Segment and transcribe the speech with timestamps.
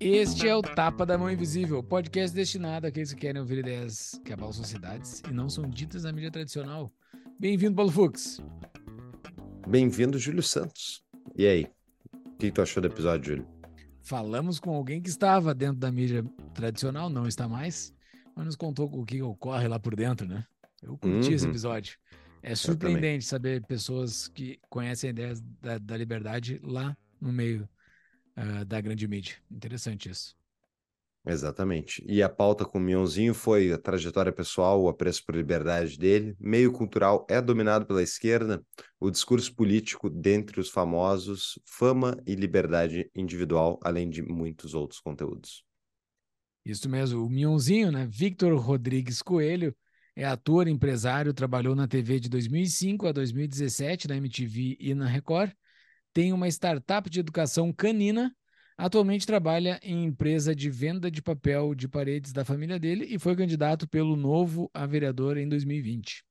[0.00, 4.32] Este é o Tapa da Mão Invisível, podcast destinado àqueles que querem ouvir ideias que
[4.32, 6.92] abalam sociedades e não são ditas na mídia tradicional.
[7.38, 8.40] Bem-vindo, Paulo Fux.
[9.68, 11.04] Bem-vindo, Júlio Santos.
[11.36, 11.68] E aí?
[12.12, 13.48] O que tu achou do episódio, Júlio?
[14.00, 17.94] Falamos com alguém que estava dentro da mídia tradicional, não está mais,
[18.34, 20.46] mas nos contou o que ocorre lá por dentro, né?
[20.82, 21.34] Eu curti uhum.
[21.34, 21.98] esse episódio.
[22.42, 27.68] É surpreendente saber pessoas que conhecem ideias da, da liberdade lá no meio
[28.36, 29.36] uh, da grande mídia.
[29.48, 30.36] Interessante isso.
[31.24, 32.04] Exatamente.
[32.08, 36.36] E a pauta com o Mionzinho foi a trajetória pessoal, o apreço por liberdade dele.
[36.40, 38.60] Meio cultural é dominado pela esquerda,
[38.98, 45.64] o discurso político dentre os famosos, fama e liberdade individual, além de muitos outros conteúdos.
[46.64, 47.24] Isso mesmo.
[47.24, 48.06] O Mionzinho, né?
[48.06, 49.74] Victor Rodrigues Coelho,
[50.14, 55.52] é ator, empresário, trabalhou na TV de 2005 a 2017, na MTV e na Record.
[56.12, 58.30] Tem uma startup de educação canina
[58.76, 63.36] Atualmente trabalha em empresa de venda de papel de paredes da família dele e foi
[63.36, 66.24] candidato pelo Novo a vereador em 2020.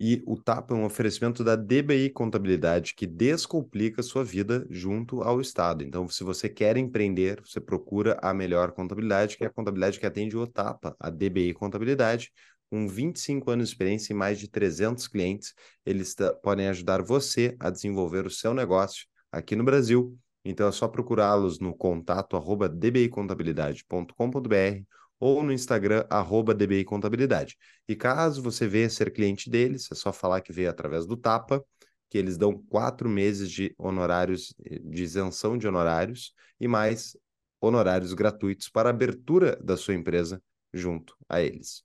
[0.00, 5.42] E o TAP é um oferecimento da DBI Contabilidade que descomplica sua vida junto ao
[5.42, 5.84] Estado.
[5.84, 10.06] Então, se você quer empreender, você procura a melhor contabilidade, que é a contabilidade que
[10.06, 12.32] atende o TAPA, a DBI Contabilidade.
[12.70, 15.52] Com 25 anos de experiência e mais de 300 clientes,
[15.84, 20.88] eles podem ajudar você a desenvolver o seu negócio aqui no Brasil então é só
[20.88, 24.84] procurá-los no contato arroba dbicontabilidade.com.br
[25.20, 27.56] ou no Instagram arroba dbicontabilidade.
[27.86, 31.62] E caso você venha ser cliente deles, é só falar que veio através do Tapa,
[32.08, 37.16] que eles dão quatro meses de honorários, de isenção de honorários e mais
[37.60, 41.84] honorários gratuitos para a abertura da sua empresa junto a eles.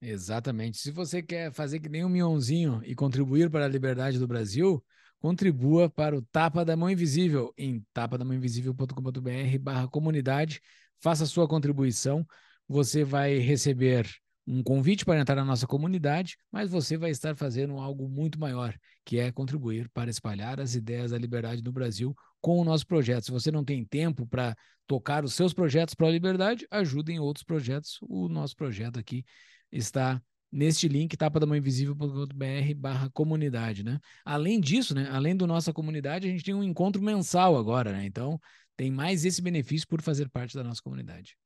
[0.00, 0.78] Exatamente.
[0.78, 4.82] Se você quer fazer que nem um Mionzinho e contribuir para a liberdade do Brasil,
[5.18, 10.62] contribua para o Tapa da Mão Invisível em tapadamãoinvisível.com.br barra comunidade,
[11.00, 12.26] faça sua contribuição,
[12.70, 14.08] você vai receber
[14.46, 18.72] um convite para entrar na nossa comunidade, mas você vai estar fazendo algo muito maior,
[19.04, 23.24] que é contribuir para espalhar as ideias da liberdade no Brasil com o nosso projeto.
[23.24, 24.54] Se você não tem tempo para
[24.86, 27.98] tocar os seus projetos para a liberdade, ajude em outros projetos.
[28.02, 29.24] O nosso projeto aqui
[29.72, 33.98] está neste link tapadamãoinvisível.com.br barra comunidade, né?
[34.24, 35.08] Além disso, né?
[35.10, 38.04] Além do nossa comunidade, a gente tem um encontro mensal agora, né?
[38.04, 38.40] Então,
[38.76, 41.36] tem mais esse benefício por fazer parte da nossa comunidade.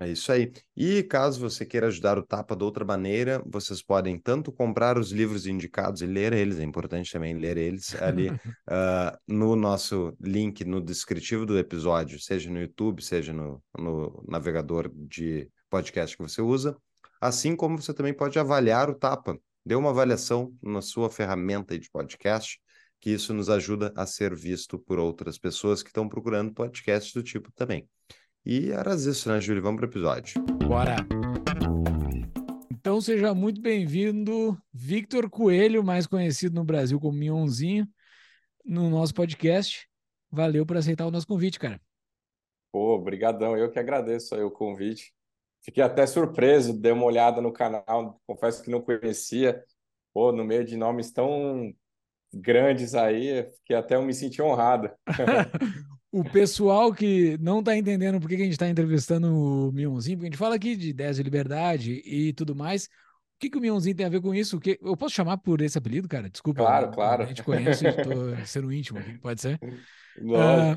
[0.00, 0.50] É isso aí.
[0.74, 5.12] E caso você queira ajudar o Tapa de outra maneira, vocês podem tanto comprar os
[5.12, 8.38] livros indicados e ler eles, é importante também ler eles ali uh,
[9.28, 15.50] no nosso link no descritivo do episódio, seja no YouTube, seja no, no navegador de
[15.68, 16.76] podcast que você usa,
[17.20, 19.38] Assim como você também pode avaliar o Tapa.
[19.64, 22.58] Dê uma avaliação na sua ferramenta de podcast,
[22.98, 27.22] que isso nos ajuda a ser visto por outras pessoas que estão procurando podcasts do
[27.22, 27.86] tipo também.
[28.44, 29.62] E era isso, né, Júlio?
[29.62, 30.42] Vamos para o episódio.
[30.66, 30.96] Bora!
[32.70, 37.86] Então seja muito bem-vindo, Victor Coelho, mais conhecido no Brasil como Mionzinho,
[38.64, 39.86] no nosso podcast.
[40.30, 41.78] Valeu por aceitar o nosso convite, cara.
[42.72, 43.56] Pô, brigadão.
[43.56, 45.12] Eu que agradeço aí o convite.
[45.62, 49.62] Fiquei até surpreso, dei uma olhada no canal, confesso que não conhecia.
[50.14, 51.74] Pô, no meio de nomes tão
[52.32, 54.90] grandes aí, fiquei até eu me senti honrado.
[56.12, 60.26] o pessoal que não está entendendo por que a gente está entrevistando o Mionzinho, porque
[60.26, 62.84] a gente fala aqui de ideias de liberdade e tudo mais.
[62.84, 62.88] O
[63.40, 64.60] que, que o Mionzinho tem a ver com isso?
[64.60, 66.28] Que, eu posso chamar por esse apelido, cara?
[66.28, 66.62] Desculpa.
[66.62, 67.22] Claro, claro.
[67.22, 69.58] A gente conhece, estou sendo íntimo aqui, pode ser?
[70.18, 70.76] Uh,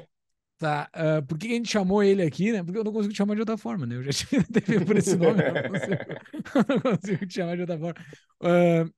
[0.63, 2.63] Tá, uh, por que a gente chamou ele aqui, né?
[2.63, 3.95] Porque eu não consigo te chamar de outra forma, né?
[3.95, 5.97] Eu já tive TV por esse nome, eu não consigo,
[6.69, 7.95] não consigo te chamar de outra forma.
[8.41, 8.94] Uh,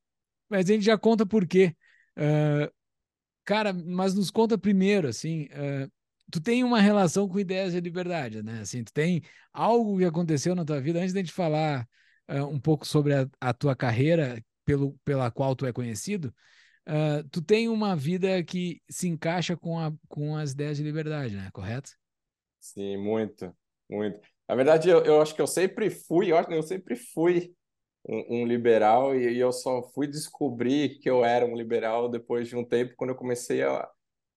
[0.48, 1.76] mas a gente já conta por quê.
[3.44, 5.48] Cara, mas nos conta primeiro, assim,
[6.32, 8.62] tu tem uma relação com ideias de liberdade, né?
[8.62, 9.22] Assim, tu tem
[9.54, 11.88] algo que aconteceu na tua vida, antes de a gente falar
[12.28, 16.34] um pouco sobre a, a tua carreira pelo, pela qual tu é conhecido,
[16.88, 21.36] Uh, tu tem uma vida que se encaixa com, a, com as ideias de liberdade,
[21.36, 21.50] né?
[21.52, 21.90] Correto?
[22.60, 23.52] Sim, muito,
[23.90, 24.20] muito.
[24.48, 27.56] Na verdade, eu, eu acho que eu sempre fui, eu, eu sempre fui
[28.08, 32.48] um, um liberal e, e, eu só fui descobrir que eu era um liberal depois
[32.48, 33.90] de um tempo, quando eu comecei a,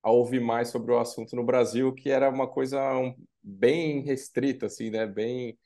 [0.02, 2.78] a ouvir mais sobre o assunto no Brasil, que era uma coisa
[3.42, 5.06] bem restrita, assim, né?
[5.06, 5.58] Bem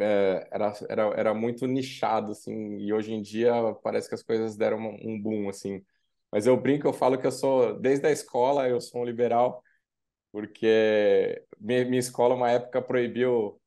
[0.00, 3.52] é, era, era, era muito nichado, assim, e hoje em dia
[3.82, 5.84] parece que as coisas deram um boom, assim.
[6.30, 9.62] Mas eu brinco, eu falo que eu sou, desde a escola, eu sou um liberal,
[10.32, 13.60] porque minha, minha escola, uma época, proibiu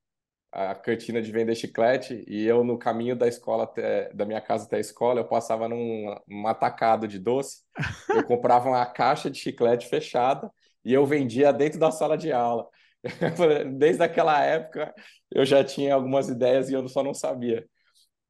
[0.51, 4.65] a cantina de vender chiclete e eu no caminho da escola até, da minha casa
[4.65, 7.63] até a escola, eu passava num um atacado de doce,
[8.09, 10.51] eu comprava uma caixa de chiclete fechada
[10.83, 12.67] e eu vendia dentro da sala de aula.
[13.77, 14.94] Desde aquela época
[15.31, 17.67] eu já tinha algumas ideias e eu só não sabia.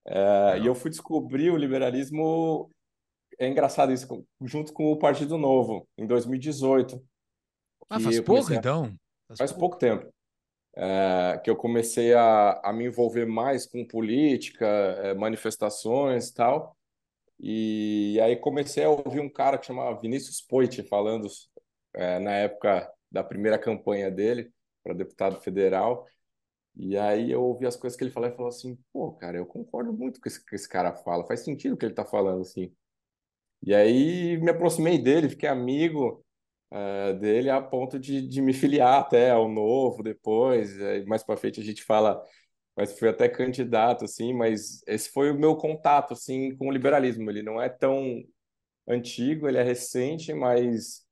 [0.05, 2.71] É, e eu fui descobrir o liberalismo,
[3.37, 7.01] é engraçado isso, junto com o Partido Novo, em 2018.
[7.89, 8.55] Ah, faz pouco a...
[8.55, 8.83] então?
[9.27, 9.77] Faz, faz pouco.
[9.77, 10.16] pouco tempo
[10.77, 16.77] é, que eu comecei a, a me envolver mais com política, é, manifestações tal.
[17.39, 21.27] E aí comecei a ouvir um cara que chamava Vinícius Poit falando
[21.95, 24.51] é, na época da primeira campanha dele
[24.83, 26.05] para deputado federal.
[26.75, 29.45] E aí eu ouvi as coisas que ele falava e falou assim, pô, cara, eu
[29.47, 32.41] concordo muito com esse que esse cara fala, faz sentido o que ele está falando,
[32.41, 32.71] assim.
[33.63, 36.23] E aí me aproximei dele, fiquei amigo,
[36.71, 40.79] uh, dele a ponto de, de me filiar até ao novo depois.
[40.81, 42.23] Aí, mais para frente a gente fala,
[42.75, 47.29] mas fui até candidato, assim, mas esse foi o meu contato, assim, com o liberalismo.
[47.29, 48.23] Ele não é tão
[48.87, 51.05] antigo, ele é recente, mas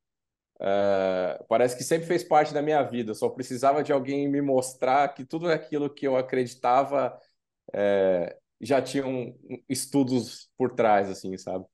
[0.61, 3.13] uh, parece que sempre fez parte da minha vida.
[3.13, 7.17] Só precisava de alguém me mostrar que tudo aquilo que eu acreditava
[7.69, 9.35] uh, já tinham
[9.69, 11.65] estudos por trás, assim, sabe?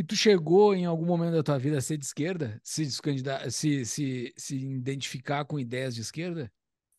[0.00, 2.58] E tu chegou em algum momento da tua vida a ser de esquerda?
[2.64, 6.50] Se, se, se, se identificar com ideias de esquerda?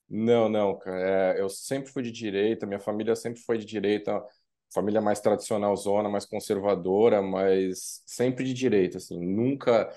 [0.08, 1.34] Não, não, cara.
[1.36, 4.24] É, eu sempre fui de direita, minha família sempre foi de direita,
[4.72, 9.20] família mais tradicional zona, mais conservadora, mas sempre de direita, assim.
[9.20, 9.92] Nunca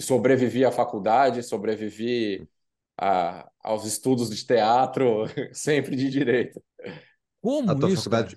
[0.00, 2.44] sobrevivi à faculdade, sobrevivi
[2.98, 6.60] a, aos estudos de teatro, sempre de direita.
[7.40, 8.36] Como a tua isso, faculdade,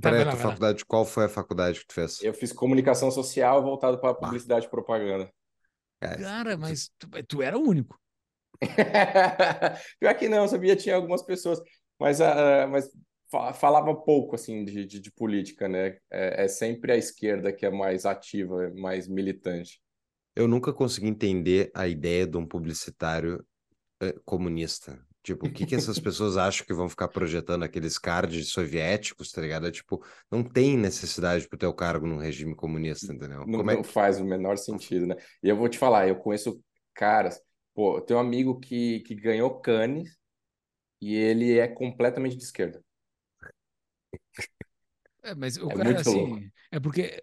[0.00, 2.22] Peraí, a faculdade, qual foi a faculdade que tu fez?
[2.22, 5.30] Eu fiz comunicação social voltado para publicidade e propaganda.
[6.00, 7.98] É, Cara, mas tu, tu era o único.
[10.00, 11.60] Pior que não, sabia, tinha algumas pessoas,
[11.98, 12.90] mas, uh, mas
[13.54, 15.96] falava pouco assim de, de, de política, né?
[16.10, 19.80] É, é, sempre a esquerda que é mais ativa, mais militante.
[20.34, 23.44] Eu nunca consegui entender a ideia de um publicitário
[24.02, 24.98] uh, comunista.
[25.22, 29.40] Tipo, o que que essas pessoas acham que vão ficar projetando aqueles cards soviéticos, tá
[29.40, 29.68] ligado?
[29.68, 33.46] É, tipo, não tem necessidade pro teu cargo num regime comunista, entendeu?
[33.46, 33.76] Não, é...
[33.76, 35.14] não faz o menor sentido, né?
[35.40, 36.60] E eu vou te falar, eu conheço
[36.92, 37.40] caras,
[37.72, 40.16] pô, eu tenho um amigo que, que ganhou Cannes
[41.00, 42.82] e ele é completamente de esquerda.
[45.22, 46.42] É, mas o é cara, assim, louco.
[46.72, 47.22] é porque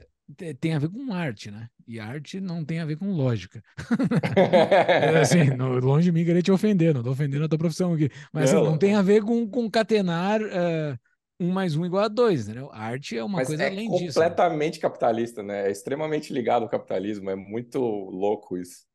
[0.60, 1.70] tem a ver com arte, né?
[1.88, 3.64] E arte não tem a ver com lógica.
[5.22, 8.10] assim, no, longe de mim querer te ofender, não tô ofendendo a tua profissão aqui.
[8.32, 11.00] Mas assim, não tem a ver com concatenar uh,
[11.40, 12.48] um mais um igual a dois?
[12.50, 14.22] A arte é uma mas coisa é além disso.
[14.22, 14.82] É completamente né?
[14.82, 15.68] capitalista, né?
[15.68, 18.86] É extremamente ligado ao capitalismo, é muito louco isso.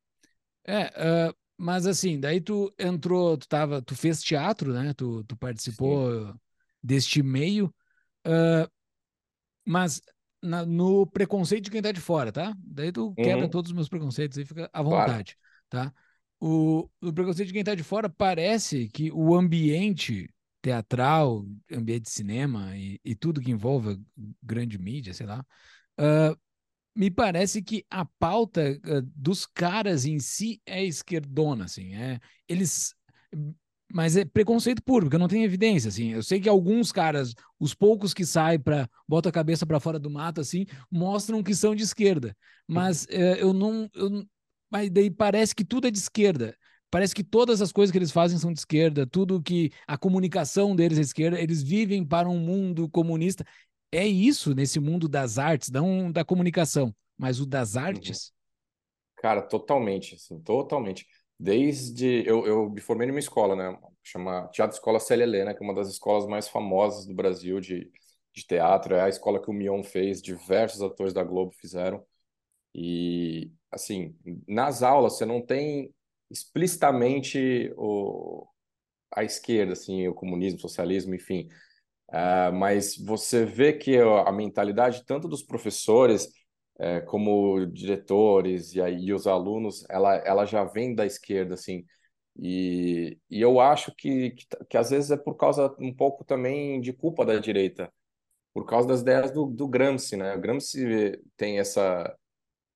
[0.66, 4.94] É, uh, mas assim, daí tu entrou, tu tava, tu fez teatro, né?
[4.96, 6.34] Tu, tu participou Sim.
[6.82, 7.74] deste meio.
[8.26, 8.70] Uh,
[9.66, 10.00] mas
[10.44, 12.54] na, no preconceito de quem tá de fora, tá?
[12.58, 13.14] Daí tu uhum.
[13.14, 15.36] quebra todos os meus preconceitos e fica à vontade,
[15.70, 15.90] claro.
[15.90, 15.94] tá?
[16.38, 20.28] O, o preconceito de quem tá de fora parece que o ambiente
[20.60, 23.98] teatral, ambiente de cinema e, e tudo que envolve
[24.42, 25.44] grande mídia, sei lá,
[25.98, 26.38] uh,
[26.94, 32.94] me parece que a pauta uh, dos caras em si é esquerdona, assim, é, eles
[33.94, 36.08] mas é preconceito puro, porque não tem evidência, assim.
[36.08, 40.00] Eu sei que alguns caras, os poucos que saem para bota a cabeça para fora
[40.00, 42.36] do mato, assim, mostram que são de esquerda.
[42.66, 44.26] Mas é, eu não, eu,
[44.68, 46.56] mas daí parece que tudo é de esquerda.
[46.90, 50.74] Parece que todas as coisas que eles fazem são de esquerda, tudo que a comunicação
[50.74, 53.44] deles é de esquerda, eles vivem para um mundo comunista.
[53.92, 57.82] É isso nesse mundo das artes, não da comunicação, mas o das uhum.
[57.82, 58.32] artes.
[59.18, 61.06] Cara, totalmente, assim, totalmente
[61.38, 65.66] desde eu, eu me formei numa escola, né, chama Teatro Escola Célia Helena, que é
[65.66, 67.90] uma das escolas mais famosas do Brasil de,
[68.34, 72.04] de teatro, é a escola que o Mion fez, diversos atores da Globo fizeram.
[72.74, 74.16] E assim,
[74.48, 75.94] nas aulas você não tem
[76.30, 78.46] explicitamente o
[79.16, 81.48] a esquerda, assim, o comunismo, o socialismo, enfim.
[82.08, 86.28] Uh, mas você vê que a mentalidade tanto dos professores
[86.78, 91.84] é, como diretores e aí os alunos, ela, ela já vem da esquerda, assim.
[92.38, 96.80] E, e eu acho que, que, que às vezes é por causa um pouco também
[96.80, 97.92] de culpa da direita,
[98.52, 100.34] por causa das ideias do, do Gramsci, né?
[100.36, 102.16] O Gramsci tem essa,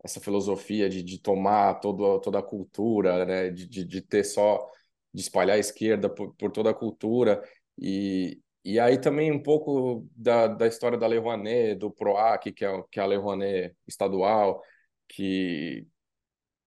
[0.05, 3.51] essa filosofia de, de tomar todo, toda a cultura, né?
[3.51, 4.67] De, de, de ter só,
[5.13, 7.43] de espalhar a esquerda por, por toda a cultura.
[7.79, 8.41] E,
[8.73, 12.83] e aí também um pouco da, da história da Lei Rouanet, do PROAC, que é,
[12.91, 14.63] que é a Lei Rouanet estadual,
[15.09, 15.87] que,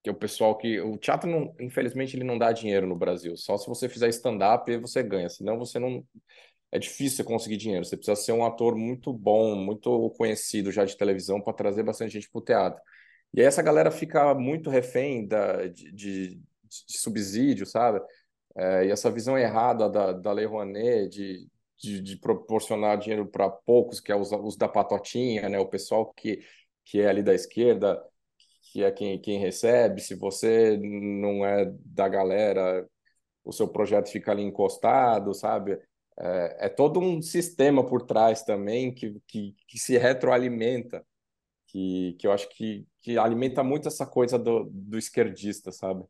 [0.04, 0.82] que é o pessoal que...
[0.82, 3.38] O teatro, não, infelizmente, ele não dá dinheiro no Brasil.
[3.38, 6.04] Só se você fizer stand-up você ganha, senão você não...
[6.72, 7.86] é difícil conseguir dinheiro.
[7.86, 12.14] Você precisa ser um ator muito bom, muito conhecido já de televisão para trazer bastante
[12.14, 12.82] gente para o teatro.
[13.34, 18.02] E aí essa galera fica muito refém da, de, de, de subsídio, sabe?
[18.56, 21.48] É, e essa visão errada da, da Lei Rouanet de,
[21.82, 25.60] de, de proporcionar dinheiro para poucos, que é os, os da patotinha, né?
[25.60, 26.40] O pessoal que,
[26.86, 28.02] que é ali da esquerda,
[28.72, 30.02] que é quem, quem recebe.
[30.02, 32.88] Se você não é da galera,
[33.44, 35.80] o seu projeto fica ali encostado, sabe?
[36.18, 41.04] É, é todo um sistema por trás também que, que, que se retroalimenta,
[41.68, 46.06] que, que eu acho que, que alimenta muito essa coisa do, do esquerdista, sabe?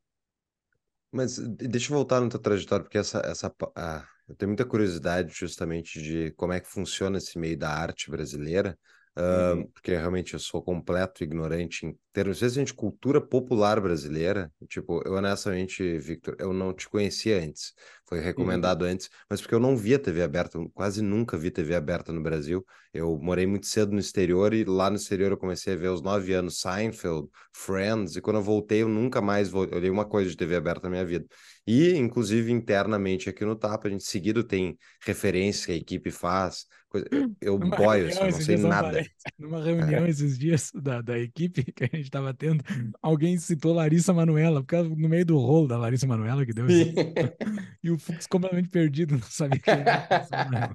[1.12, 5.33] Mas deixa eu voltar na tua trajetória, porque essa, essa, ah, eu tenho muita curiosidade
[5.33, 8.77] justamente de como é que funciona esse meio da arte brasileira,
[9.17, 9.67] uh, uhum.
[9.67, 14.51] porque realmente eu sou completo ignorante em termos, às de cultura popular brasileira.
[14.68, 17.74] Tipo, eu honestamente, Victor, eu não te conhecia antes,
[18.08, 18.24] foi uhum.
[18.24, 18.89] recomendado uhum.
[18.89, 22.65] antes, mas porque eu não via TV aberta, quase nunca vi TV aberta no Brasil.
[22.94, 26.01] Eu morei muito cedo no exterior e lá no exterior eu comecei a ver aos
[26.01, 30.36] nove anos Seinfeld, Friends, e quando eu voltei eu nunca mais olhei uma coisa de
[30.36, 31.25] TV aberta na minha vida.
[31.65, 36.65] E, inclusive, internamente aqui no Tapa, a gente seguido tem referências que a equipe faz.
[36.89, 37.08] Coisa...
[37.39, 39.01] Eu Numa boio, assim, eu não sei nada.
[39.39, 40.10] Numa reunião é.
[40.10, 42.63] esses dias da, da equipe que a gente estava tendo,
[43.01, 46.65] alguém citou Larissa Manuela, porque no meio do rolo da Larissa Manuela que deu
[47.84, 50.74] e o Fux completamente perdido, não sabia que era.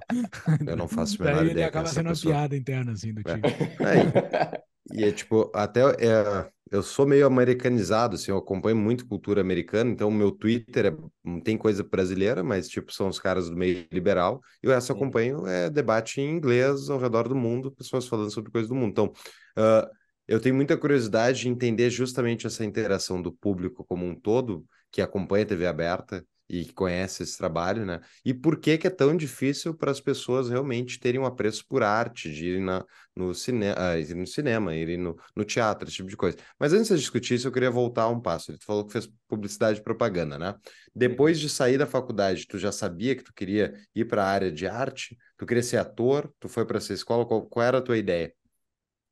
[0.65, 1.63] Eu não faço a menor Daí ideia.
[1.63, 2.33] Ele acaba sendo pessoa.
[2.33, 3.23] uma piada interna, assim, do é.
[3.23, 3.41] time.
[3.43, 4.67] É.
[4.93, 9.91] E é tipo, até é, eu sou meio americanizado, assim, eu acompanho muito cultura americana,
[9.91, 13.85] então o meu Twitter é, tem coisa brasileira, mas tipo, são os caras do meio
[13.91, 18.07] liberal, e o resto eu acompanho é debate em inglês ao redor do mundo, pessoas
[18.07, 18.91] falando sobre coisas do mundo.
[18.91, 19.13] Então,
[19.57, 19.87] uh,
[20.27, 25.01] eu tenho muita curiosidade de entender justamente essa interação do público como um todo, que
[25.01, 27.99] acompanha a TV aberta, e que conhece esse trabalho, né?
[28.23, 31.83] E por que que é tão difícil para as pessoas realmente terem um apreço por
[31.83, 35.97] arte, de ir na, no, cine, uh, ir no cinema, ir no, no teatro, esse
[35.97, 36.37] tipo de coisa.
[36.57, 38.51] Mas antes de discutir isso, eu queria voltar um passo.
[38.51, 40.55] Ele falou que fez publicidade e propaganda, né?
[40.95, 44.51] Depois de sair da faculdade, tu já sabia que tu queria ir para a área
[44.51, 45.17] de arte?
[45.37, 46.31] Tu queria ser ator?
[46.39, 47.25] Tu foi para essa escola?
[47.25, 48.33] Qual, qual era a tua ideia?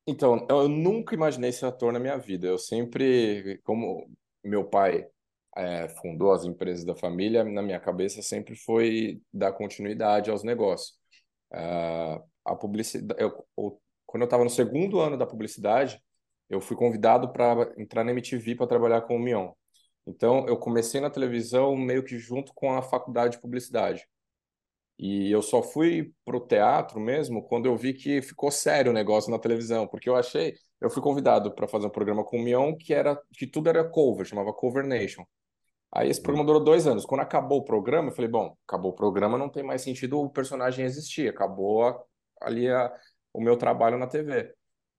[0.06, 2.46] Então, eu nunca imaginei ser ator na minha vida.
[2.46, 4.08] Eu sempre, como
[4.44, 5.06] meu pai
[5.56, 10.96] é, fundou as empresas da família, na minha cabeça sempre foi dar continuidade aos negócios.
[11.52, 16.00] Uh, a publicidade, eu, eu, quando eu estava no segundo ano da publicidade,
[16.48, 19.52] eu fui convidado para entrar na MTV para trabalhar com o Mion.
[20.06, 24.06] Então, eu comecei na televisão meio que junto com a faculdade de publicidade.
[24.98, 29.30] E eu só fui pro teatro mesmo quando eu vi que ficou sério o negócio
[29.30, 32.74] na televisão, porque eu achei, eu fui convidado para fazer um programa com o Mion
[32.74, 35.24] que era que tudo era cover, chamava Cover Nation.
[35.92, 37.06] Aí esse programa durou dois anos.
[37.06, 40.30] Quando acabou o programa, eu falei, bom, acabou o programa, não tem mais sentido o
[40.30, 41.28] personagem existir.
[41.28, 42.02] Acabou a,
[42.42, 42.92] ali a,
[43.32, 44.52] o meu trabalho na TV.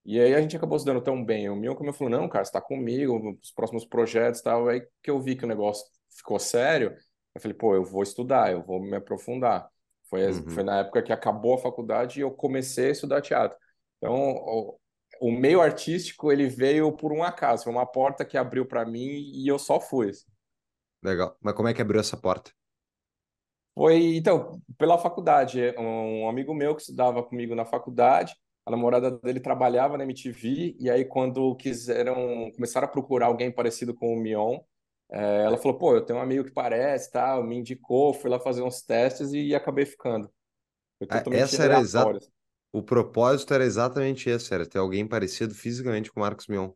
[0.05, 1.49] E aí a gente acabou se dando tão bem.
[1.49, 4.67] O meu como eu falou, não, cara, você tá comigo, os próximos projetos e tal.
[4.69, 5.85] Aí que eu vi que o negócio
[6.15, 6.95] ficou sério,
[7.35, 9.69] eu falei, pô, eu vou estudar, eu vou me aprofundar.
[10.09, 10.49] Foi, uhum.
[10.49, 13.57] foi na época que acabou a faculdade e eu comecei a estudar teatro.
[13.97, 14.79] Então, o,
[15.21, 17.65] o meio artístico, ele veio por um acaso.
[17.65, 20.09] Foi uma porta que abriu para mim e eu só fui.
[20.09, 20.25] Assim.
[21.03, 21.35] Legal.
[21.41, 22.51] Mas como é que abriu essa porta?
[23.75, 25.61] Foi, então, pela faculdade.
[25.77, 28.35] Um amigo meu que estudava comigo na faculdade,
[28.65, 33.93] a namorada dele trabalhava na MTV, e aí quando quiseram, começaram a procurar alguém parecido
[33.93, 34.59] com o Mion,
[35.11, 38.39] é, ela falou, pô, eu tenho um amigo que parece, tal, me indicou, fui lá
[38.39, 40.29] fazer uns testes e acabei ficando.
[41.09, 42.19] Ah, essa era exata...
[42.71, 46.71] O propósito era exatamente esse, era ter alguém parecido fisicamente com o Marcos Mion.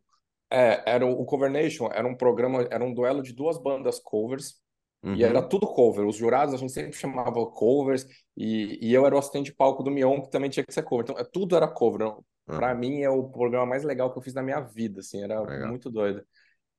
[0.50, 4.54] É, era o Cover Nation, era um programa, era um duelo de duas bandas covers,
[5.02, 5.14] uhum.
[5.14, 5.48] e era uhum.
[5.48, 6.06] tudo cover.
[6.06, 9.82] Os jurados a gente sempre chamava covers, e, e eu era o assistente de palco
[9.82, 11.04] do Mion, que também tinha que ser cover.
[11.04, 12.06] Então, é, tudo era cover.
[12.08, 12.24] Uhum.
[12.46, 15.40] Para mim, é o programa mais legal que eu fiz na minha vida, assim, era
[15.42, 15.68] legal.
[15.68, 16.24] muito doido.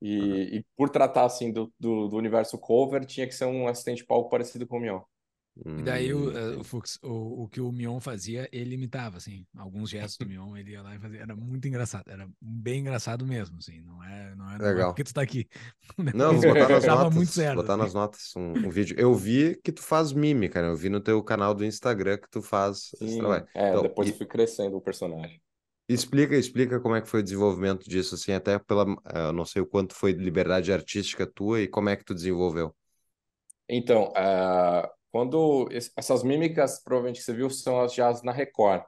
[0.03, 0.35] E, uhum.
[0.35, 4.05] e por tratar, assim, do, do, do, universo cover, tinha que ser um assistente de
[4.05, 4.99] palco parecido com o Mion.
[5.65, 9.45] E daí o, hum, o, Fux, o, o, que o Mion fazia, ele imitava, assim,
[9.55, 13.25] alguns gestos do Mion, ele ia lá e fazia, era muito engraçado, era bem engraçado
[13.25, 14.73] mesmo, assim, não é, não é, Legal.
[14.73, 15.47] Não é porque tu tá aqui.
[16.13, 17.83] Não, vou botar nas notas, muito certo, botar assim.
[17.83, 18.95] nas notas um, um, vídeo.
[18.99, 22.29] Eu vi que tu faz mime, cara, eu vi no teu canal do Instagram que
[22.29, 23.47] tu faz Sim, esse trabalho.
[23.53, 24.11] É, então, depois e...
[24.11, 25.39] eu fui crescendo o personagem.
[25.87, 29.61] Explica, explica como é que foi o desenvolvimento disso, assim, até pela, eu não sei
[29.61, 32.73] o quanto foi liberdade artística tua e como é que tu desenvolveu.
[33.67, 38.83] Então, uh, quando essas mímicas, provavelmente que você viu, são as já na Record,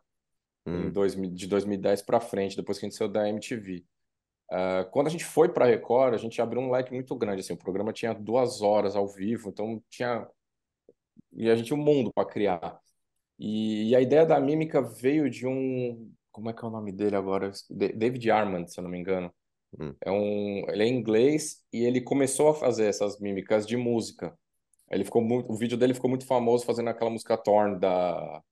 [0.65, 0.89] hum.
[0.89, 3.77] dois, de 2010 para frente, depois que a gente saiu da MTV.
[3.77, 3.85] Uh,
[4.51, 7.41] ah, quando a gente foi para a Record, a gente abriu um leque muito grande.
[7.41, 10.27] Assim, o programa tinha duas horas ao vivo, então tinha.
[11.33, 12.79] E a gente tinha um mundo para criar.
[13.37, 16.11] E, e, a ideia da mímica veio de um.
[16.35, 17.49] Como é que é o nome dele agora?
[17.71, 19.33] David Armand, se eu não me engano.
[19.79, 19.95] Hum.
[20.01, 24.37] É um, ele é inglês e ele começou a fazer essas mímicas de música.
[24.91, 28.43] Ele ficou muito, o vídeo dele ficou muito famoso fazendo aquela música Torn da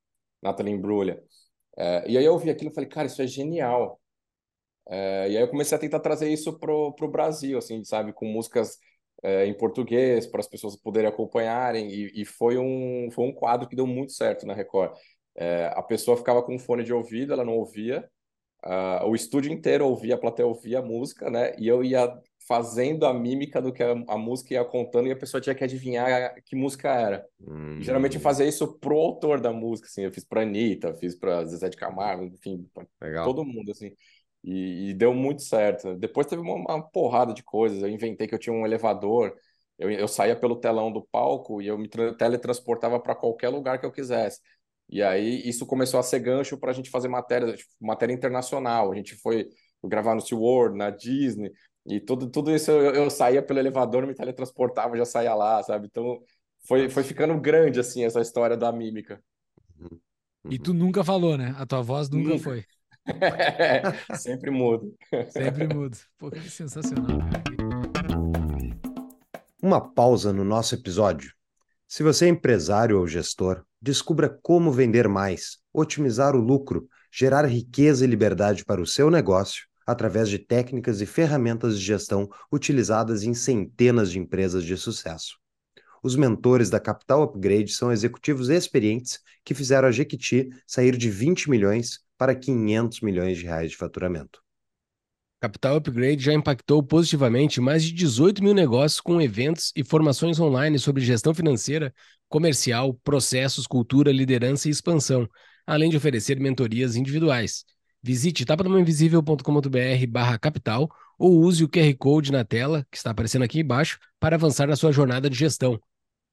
[0.42, 1.22] Natalie Imbruglia.
[1.78, 4.00] É, e aí eu vi aquilo e falei, cara, isso é genial.
[4.88, 8.26] É, e aí eu comecei a tentar trazer isso pro, pro Brasil, assim, sabe, com
[8.26, 8.78] músicas
[9.22, 13.68] é, em português para as pessoas poderem acompanharem e, e, foi um foi um quadro
[13.68, 14.98] que deu muito certo na Record.
[15.36, 18.08] É, a pessoa ficava com fone de ouvido, ela não ouvia,
[18.66, 21.56] uh, o estúdio inteiro ouvia, a plateia ouvia a música, né?
[21.58, 22.12] E eu ia
[22.48, 25.64] fazendo a mímica do que a, a música ia contando e a pessoa tinha que
[25.64, 27.26] adivinhar que música era.
[27.40, 27.82] Hum.
[27.82, 31.46] Geralmente eu fazia isso pro autor da música, assim, eu fiz para Anitta, fiz para
[31.46, 33.92] Zezé de Camargo, enfim, pra todo mundo, assim.
[34.44, 35.96] E, e, deu muito certo.
[35.96, 37.82] Depois teve uma, uma, porrada de coisas.
[37.82, 39.34] Eu inventei que eu tinha um elevador.
[39.80, 43.86] Eu, eu saía pelo telão do palco e eu me teletransportava para qualquer lugar que
[43.86, 44.42] eu quisesse.
[44.94, 48.92] E aí isso começou a ser gancho para a gente fazer matéria, tipo, matéria internacional.
[48.92, 49.50] A gente foi
[49.84, 51.52] gravar no SeaWorld, na Disney,
[51.84, 55.88] e tudo, tudo isso eu, eu saía pelo elevador, me teletransportava, já saía lá, sabe?
[55.88, 56.22] Então
[56.68, 59.20] foi, foi ficando grande assim essa história da mímica.
[59.80, 60.00] Uhum.
[60.52, 61.56] E tu nunca falou, né?
[61.58, 62.44] A tua voz nunca, nunca.
[62.44, 62.64] foi.
[64.16, 64.96] Sempre mudo.
[65.32, 65.98] Sempre mudo.
[66.20, 67.44] Pô, que sensacional, cara.
[69.60, 71.34] Uma pausa no nosso episódio.
[71.96, 78.04] Se você é empresário ou gestor, descubra como vender mais, otimizar o lucro, gerar riqueza
[78.04, 83.36] e liberdade para o seu negócio através de técnicas e ferramentas de gestão utilizadas em
[83.36, 85.38] centenas de empresas de sucesso.
[86.02, 91.48] Os mentores da Capital Upgrade são executivos experientes que fizeram a Jequiti sair de 20
[91.48, 94.43] milhões para 500 milhões de reais de faturamento.
[95.44, 100.80] Capital Upgrade já impactou positivamente mais de 18 mil negócios com eventos e formações online
[100.80, 101.94] sobre gestão financeira,
[102.30, 105.28] comercial, processos, cultura, liderança e expansão,
[105.68, 107.66] além de oferecer mentorias individuais.
[108.02, 113.60] Visite tapadamainvisível.com.br barra capital ou use o QR Code na tela, que está aparecendo aqui
[113.60, 115.78] embaixo, para avançar na sua jornada de gestão.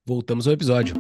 [0.06, 0.94] Voltamos ao episódio.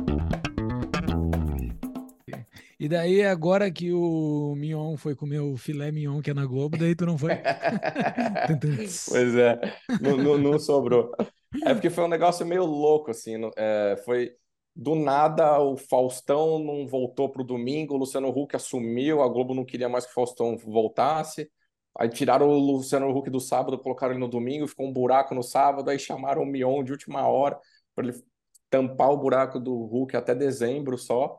[2.80, 6.78] E daí, agora que o Mignon foi comer o filé mignon que é na Globo,
[6.78, 7.32] daí tu não foi?
[9.06, 9.60] pois é,
[10.00, 11.14] não, não, não, sobrou.
[11.62, 13.34] É porque foi um negócio meio louco, assim.
[13.54, 14.32] É, foi
[14.74, 19.52] do nada o Faustão não voltou para o domingo, o Luciano Huck assumiu, a Globo
[19.52, 21.50] não queria mais que o Faustão voltasse.
[21.98, 25.42] Aí tiraram o Luciano Huck do sábado, colocaram ele no domingo, ficou um buraco no
[25.42, 27.58] sábado, aí chamaram o Mion de última hora
[27.94, 28.24] para ele
[28.70, 31.38] tampar o buraco do Huck até dezembro só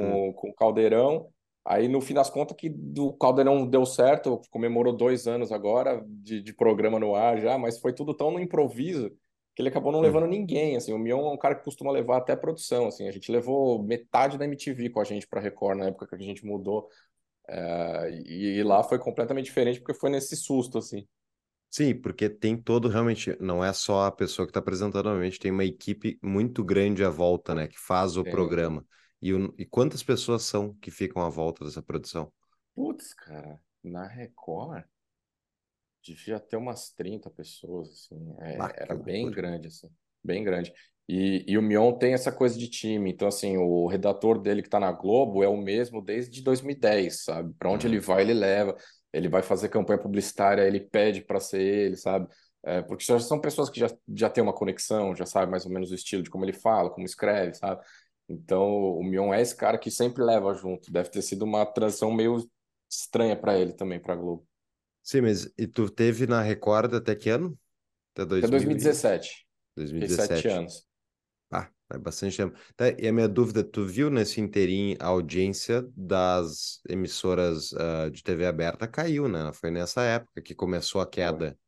[0.00, 0.32] com, hum.
[0.32, 1.28] com o Caldeirão.
[1.64, 6.42] Aí, no fim das contas, que do Caldeirão deu certo, comemorou dois anos agora de,
[6.42, 9.10] de programa no ar já, mas foi tudo tão no improviso
[9.54, 10.02] que ele acabou não hum.
[10.02, 13.12] levando ninguém, assim, o Mion é um cara que costuma levar até produção, assim, a
[13.12, 16.46] gente levou metade da MTV com a gente para Record na época que a gente
[16.46, 16.88] mudou,
[17.48, 21.06] é, e, e, lá foi completamente diferente porque foi nesse susto, assim.
[21.68, 25.50] Sim, porque tem todo realmente, não é só a pessoa que está apresentando, realmente tem
[25.50, 28.84] uma equipe muito grande à volta, né, que faz o programa.
[29.22, 32.32] E, o, e quantas pessoas são que ficam à volta dessa produção?
[32.74, 34.84] Putz, cara, na Record
[36.02, 38.34] devia ter umas 30 pessoas, assim.
[38.38, 39.88] É, ah, era bem grande, assim.
[40.24, 40.72] Bem grande.
[41.08, 43.10] E, e o Mion tem essa coisa de time.
[43.10, 47.52] Então, assim, o redator dele que está na Globo é o mesmo desde 2010, sabe?
[47.58, 48.02] Para onde ele uhum.
[48.02, 48.76] vai, ele leva.
[49.12, 52.28] Ele vai fazer campanha publicitária, ele pede para ser ele, sabe?
[52.62, 55.72] É, porque já são pessoas que já, já têm uma conexão, já sabe mais ou
[55.72, 57.82] menos o estilo de como ele fala, como escreve, sabe?
[58.30, 60.92] Então, o Mion é esse cara que sempre leva junto.
[60.92, 62.48] Deve ter sido uma transição meio
[62.88, 64.46] estranha para ele também, para Globo.
[65.02, 67.58] Sim, mas e tu teve na Record até que ano?
[68.14, 68.46] Até, 2000...
[68.46, 69.46] até 2017.
[69.76, 70.48] 2017.
[70.48, 70.86] anos.
[71.50, 72.56] Ah, é bastante tempo.
[72.76, 78.22] Tá, e a minha dúvida, tu viu nesse inteirinho a audiência das emissoras uh, de
[78.22, 79.50] TV aberta caiu, né?
[79.52, 81.58] Foi nessa época que começou a queda.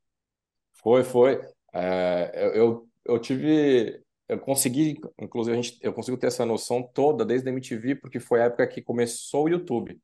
[0.71, 1.41] Foi, foi.
[1.73, 6.81] É, eu, eu, eu tive eu consegui, inclusive, a gente, eu consigo ter essa noção
[6.81, 9.99] toda desde a MTV, porque foi a época que começou o YouTube.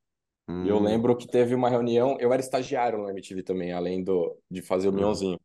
[0.48, 0.66] Hum.
[0.66, 0.84] E eu hum.
[0.84, 4.90] lembro que teve uma reunião, eu era estagiário na MTV também, além do, de fazer
[4.90, 4.96] o hum.
[4.96, 5.40] Mionzinho.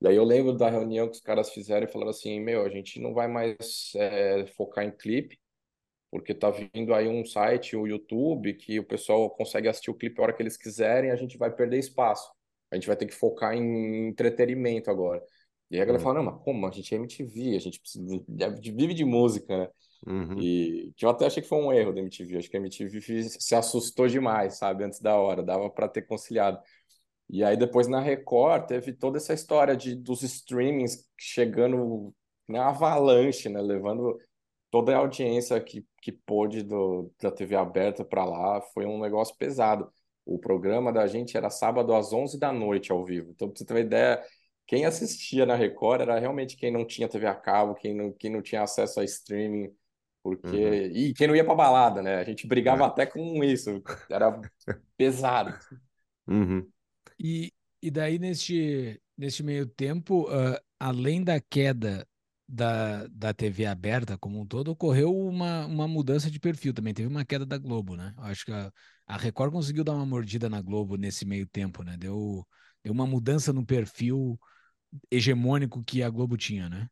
[0.00, 2.70] E aí eu lembro da reunião que os caras fizeram e falaram assim, meu, a
[2.70, 5.38] gente não vai mais é, focar em clipe,
[6.10, 10.18] porque tá vindo aí um site, o YouTube, que o pessoal consegue assistir o clipe
[10.18, 12.30] a hora que eles quiserem, a gente vai perder espaço.
[12.70, 15.22] A gente vai ter que focar em entretenimento agora.
[15.70, 16.04] E aí a galera uhum.
[16.04, 16.66] fala, não, mas como?
[16.66, 18.24] A gente é MTV, a gente precisa,
[18.60, 19.68] vive de música, né?
[20.06, 20.38] Uhum.
[20.40, 22.38] E que eu até achei que foi um erro da MTV.
[22.38, 24.84] Acho que a MTV se assustou demais, sabe?
[24.84, 26.58] Antes da hora, dava para ter conciliado.
[27.28, 32.12] E aí depois na Record teve toda essa história de dos streamings chegando
[32.48, 33.60] na avalanche, né?
[33.60, 34.18] Levando
[34.70, 39.36] toda a audiência que, que pôde do, da TV aberta para lá foi um negócio
[39.36, 39.88] pesado.
[40.24, 43.30] O programa da gente era sábado às 11 da noite ao vivo.
[43.30, 44.22] Então, para você ter uma ideia,
[44.70, 48.30] quem assistia na Record era realmente quem não tinha TV a cabo, quem não, quem
[48.30, 49.68] não tinha acesso a streaming,
[50.22, 50.96] porque uhum.
[50.96, 52.18] e quem não ia para balada, né?
[52.18, 52.86] A gente brigava é.
[52.86, 54.40] até com isso, era
[54.96, 55.58] pesado.
[56.24, 56.64] Uhum.
[57.18, 57.52] E,
[57.82, 62.06] e daí neste neste meio tempo, uh, além da queda
[62.48, 66.94] da, da TV aberta como um todo, ocorreu uma, uma mudança de perfil também.
[66.94, 68.14] Teve uma queda da Globo, né?
[68.18, 68.72] Acho que a,
[69.04, 71.96] a Record conseguiu dar uma mordida na Globo nesse meio tempo, né?
[71.96, 72.46] Deu,
[72.84, 74.38] deu uma mudança no perfil
[75.10, 76.88] hegemônico que a Globo tinha, né?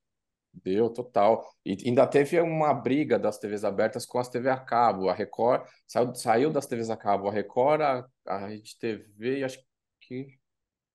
[0.53, 1.49] Deu, total.
[1.65, 5.09] E ainda teve uma briga das TVs abertas com as TV a cabo.
[5.09, 7.29] A Record saiu, saiu das TVs a cabo.
[7.29, 9.59] A Record, a, a Rede TV, acho
[10.01, 10.39] que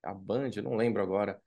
[0.03, 1.41] a Band, não lembro agora.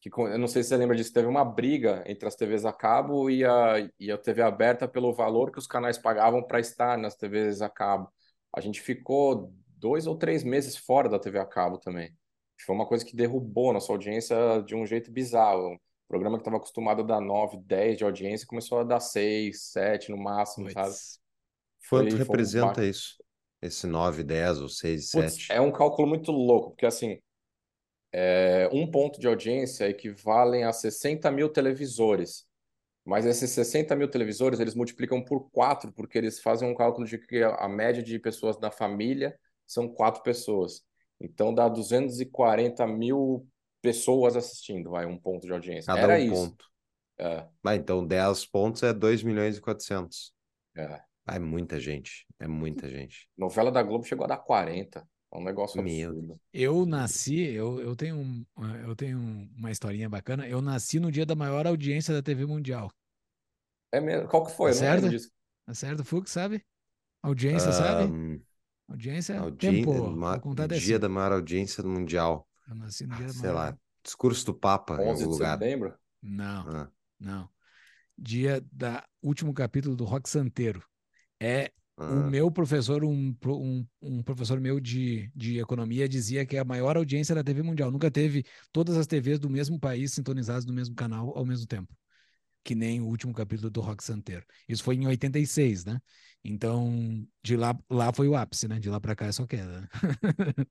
[0.00, 2.72] Que, eu não sei se você lembra disso, teve uma briga entre as TVs a
[2.72, 6.96] cabo e a, e a TV aberta pelo valor que os canais pagavam para estar
[6.96, 8.08] nas TVs a cabo.
[8.54, 12.16] A gente ficou dois ou três meses fora da TV a cabo também.
[12.64, 15.74] Foi uma coisa que derrubou nossa audiência de um jeito bizarro.
[15.74, 19.60] O programa que estava acostumado a dar 9, 10 de audiência começou a dar 6,
[19.70, 20.74] 7 no máximo, Puts.
[20.74, 20.94] sabe?
[21.88, 22.90] Quanto foi, representa foi um...
[22.90, 23.16] isso?
[23.60, 25.52] Esse 9, 10 ou 6, Puts, 7?
[25.52, 27.18] É um cálculo muito louco, porque assim,
[28.12, 32.46] é, um ponto de audiência equivalem a 60 mil televisores.
[33.04, 37.16] Mas esses 60 mil televisores, eles multiplicam por quatro, porque eles fazem um cálculo de
[37.16, 40.84] que a média de pessoas da família são quatro pessoas.
[41.20, 43.46] Então dá 240 mil
[43.82, 45.92] pessoas assistindo, vai, um ponto de audiência.
[45.92, 46.50] Cada Era um isso.
[46.50, 46.64] ponto.
[47.18, 47.46] É.
[47.64, 50.32] Ah, então 10 pontos é 2 milhões e 400.
[50.76, 51.00] É.
[51.26, 53.28] Ah, é muita gente, é muita gente.
[53.36, 55.06] Novela da Globo chegou a dar 40.
[55.30, 56.40] É um negócio Meu absurdo.
[56.52, 58.46] Eu nasci, eu, eu, tenho um,
[58.82, 59.18] eu tenho
[59.56, 60.48] uma historinha bacana.
[60.48, 62.90] Eu nasci no dia da maior audiência da TV Mundial.
[63.92, 64.28] É mesmo?
[64.28, 64.70] Qual que foi?
[64.70, 65.30] Tá certo?
[65.66, 66.64] Tá certo, Fux, sabe?
[67.22, 68.42] Audiência, um, sabe?
[68.88, 69.58] Audiência, audi...
[69.58, 70.10] tempo.
[70.10, 70.38] Ma...
[70.38, 70.98] Dia assim.
[70.98, 72.48] da maior audiência mundial.
[72.66, 73.54] Eu nasci no dia da Sei maior...
[73.54, 75.58] lá, discurso do Papa 11 em algum lugar.
[75.58, 75.94] setembro?
[76.22, 76.90] Não, ah.
[77.20, 77.48] não.
[78.16, 80.82] Dia da último capítulo do Rock Santeiro.
[81.38, 82.30] É o ah.
[82.30, 86.96] meu professor, um, um, um, professor meu de, de economia, dizia que é a maior
[86.96, 87.90] audiência da TV mundial.
[87.90, 91.92] Nunca teve todas as TVs do mesmo país sintonizadas no mesmo canal ao mesmo tempo.
[92.64, 94.44] Que nem o último capítulo do Rock Santeiro.
[94.68, 96.00] Isso foi em 86, né?
[96.48, 98.78] Então, de lá, lá foi o ápice, né?
[98.78, 99.82] De lá para cá é só queda.
[99.82, 99.88] Né?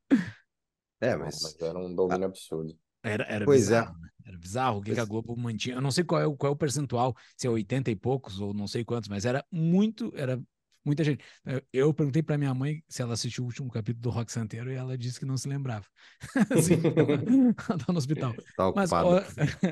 [1.00, 1.40] é, mas...
[1.44, 1.62] mas...
[1.62, 2.28] era um domínio ah.
[2.28, 2.78] absurdo.
[3.04, 4.02] Era, era pois bizarro, é.
[4.02, 4.10] né?
[4.26, 5.76] Era bizarro o que, que, a Globo mantinha.
[5.76, 8.42] Eu não sei qual é, o, qual é o percentual, se é 80 e poucos
[8.42, 10.42] ou não sei quantos, mas era muito, era
[10.84, 11.24] muita gente.
[11.72, 14.76] Eu perguntei para minha mãe se ela assistiu o último capítulo do Rock Santeiro e
[14.76, 15.86] ela disse que não se lembrava.
[16.58, 16.74] assim,
[17.70, 18.34] ela tá no hospital.
[18.56, 18.90] Tá Mas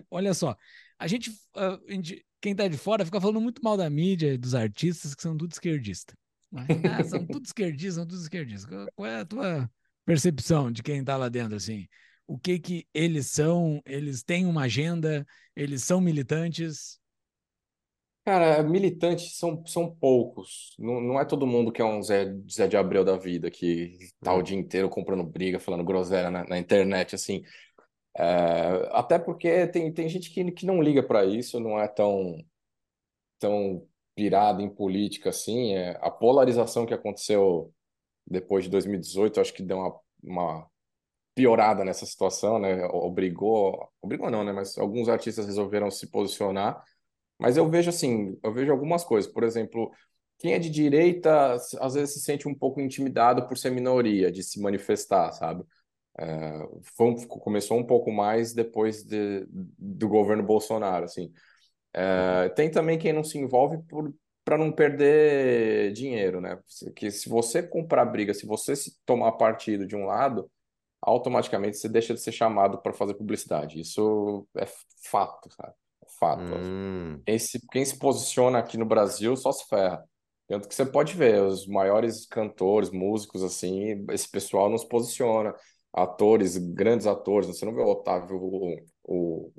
[0.10, 0.56] olha só,
[0.98, 1.32] a gente,
[2.42, 5.52] quem tá de fora fica falando muito mal da mídia, dos artistas que são tudo
[5.52, 6.14] esquerdista.
[6.90, 8.88] Ah, são tudo esquerdistas, são tudo esquerdistas.
[8.96, 9.70] Qual é a tua
[10.06, 11.86] percepção de quem tá lá dentro assim?
[12.28, 13.82] O que que eles são?
[13.86, 15.26] Eles têm uma agenda?
[15.56, 17.00] Eles são militantes?
[18.24, 20.76] Cara, militantes são, são poucos.
[20.80, 23.98] Não, não é todo mundo que é um Zé, Zé de Abreu da vida, que
[24.24, 27.44] tá o dia inteiro comprando briga, falando groselha na, na internet, assim.
[28.18, 32.38] É, até porque tem, tem gente que, que não liga para isso, não é tão,
[33.40, 35.74] tão pirado em política assim.
[35.76, 37.74] É, a polarização que aconteceu
[38.28, 40.68] depois de 2018, acho que deu uma, uma
[41.36, 42.86] piorada nessa situação, né?
[42.88, 44.54] Obrigou, obrigou não, né?
[44.54, 46.84] Mas alguns artistas resolveram se posicionar
[47.38, 49.32] mas eu vejo assim, eu vejo algumas coisas.
[49.32, 49.92] Por exemplo,
[50.40, 54.44] quem é de direita às vezes se sente um pouco intimidado por ser minoria, de
[54.44, 55.64] se manifestar, sabe?
[56.18, 61.32] É, foi, começou um pouco mais depois de, do governo Bolsonaro, assim.
[61.94, 63.80] É, tem também quem não se envolve
[64.44, 66.60] para não perder dinheiro, né?
[66.96, 70.50] Que se você comprar briga, se você se tomar partido de um lado,
[71.02, 73.80] automaticamente você deixa de ser chamado para fazer publicidade.
[73.80, 74.66] Isso é
[75.04, 75.74] fato, sabe?
[76.20, 76.54] fato.
[76.56, 77.22] Hum.
[77.26, 80.04] Quem, se, quem se posiciona aqui no Brasil só se ferra.
[80.48, 85.54] Tanto que você pode ver, os maiores cantores, músicos, assim, esse pessoal não se posiciona.
[85.96, 89.52] Atores, grandes atores, você não vê o Otávio, o, o,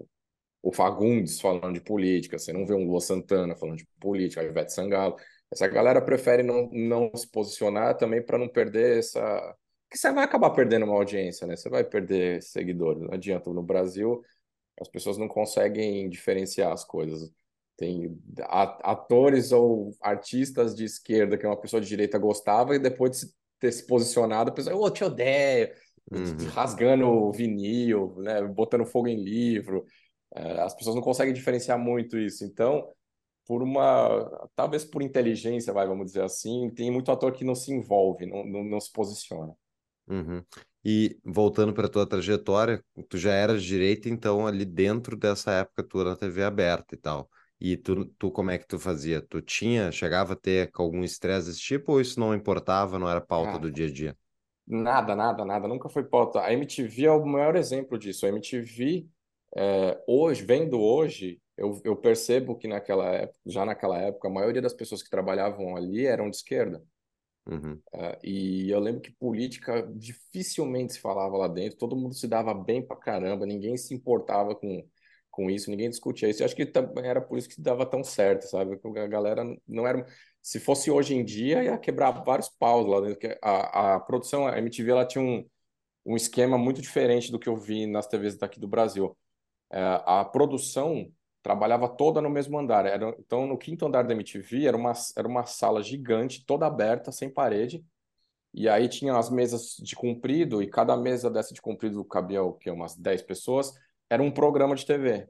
[0.63, 4.45] o Fagundes falando de política, você não vê um Lua Santana falando de política, a
[4.45, 5.17] Ivete Sangalo.
[5.51, 9.57] Essa galera prefere não, não se posicionar também para não perder essa.
[9.91, 11.57] que você vai acabar perdendo uma audiência, né?
[11.57, 13.01] Você vai perder seguidores.
[13.01, 13.49] Não adianta.
[13.51, 14.21] No Brasil,
[14.81, 17.31] as pessoas não conseguem diferenciar as coisas.
[17.77, 18.19] Tem
[18.83, 23.27] atores ou artistas de esquerda que uma pessoa de direita gostava e depois de
[23.59, 25.71] ter se posicionado, a pessoa, oh, te odeio,
[26.11, 26.37] uhum.
[26.53, 29.85] rasgando o vinil, né, botando fogo em livro.
[30.35, 32.45] É, as pessoas não conseguem diferenciar muito isso.
[32.45, 32.89] Então,
[33.47, 37.73] por uma, talvez por inteligência, vai, vamos dizer assim, tem muito ator que não se
[37.73, 39.55] envolve, não, não, não se posiciona.
[40.09, 40.43] Uhum.
[40.85, 45.83] E voltando para tua trajetória, tu já era de direita, então ali dentro dessa época
[45.83, 47.29] tu na TV aberta e tal.
[47.61, 49.21] E tu, tu como é que tu fazia?
[49.23, 53.21] Tu tinha, chegava a ter algum estresse desse tipo ou isso não importava, não era
[53.21, 54.17] pauta Ah, do dia a dia?
[54.67, 56.41] Nada, nada, nada, nunca foi pauta.
[56.41, 58.27] A MTV é o maior exemplo disso.
[58.27, 59.07] A MTV,
[59.57, 64.61] é, hoje, vendo hoje, eu, eu percebo que naquela época, já naquela época, a maioria
[64.63, 66.83] das pessoas que trabalhavam ali eram de esquerda.
[67.47, 67.81] Uhum.
[67.95, 72.53] É, e eu lembro que política dificilmente se falava lá dentro, todo mundo se dava
[72.53, 74.85] bem pra caramba, ninguém se importava com,
[75.31, 76.43] com isso, ninguém discutia isso.
[76.43, 78.77] Eu acho que também era por isso que dava tão certo, sabe?
[78.79, 80.05] Porque a galera não era.
[80.47, 83.37] Se fosse hoje em dia, ia quebrar vários paus lá dentro.
[83.43, 85.45] A, a produção, a MTV, ela tinha um,
[86.07, 89.19] um esquema muito diferente do que eu vi nas TVs daqui do Brasil.
[89.73, 92.87] É, a produção trabalhava toda no mesmo andar.
[92.87, 97.11] Era, então, no quinto andar da MTV, era uma, era uma sala gigante, toda aberta,
[97.11, 97.85] sem parede.
[98.55, 102.53] E aí tinha as mesas de comprido, e cada mesa dessa de comprido cabia o
[102.53, 102.71] quê?
[102.71, 103.73] Umas 10 pessoas.
[104.09, 105.29] Era um programa de TV.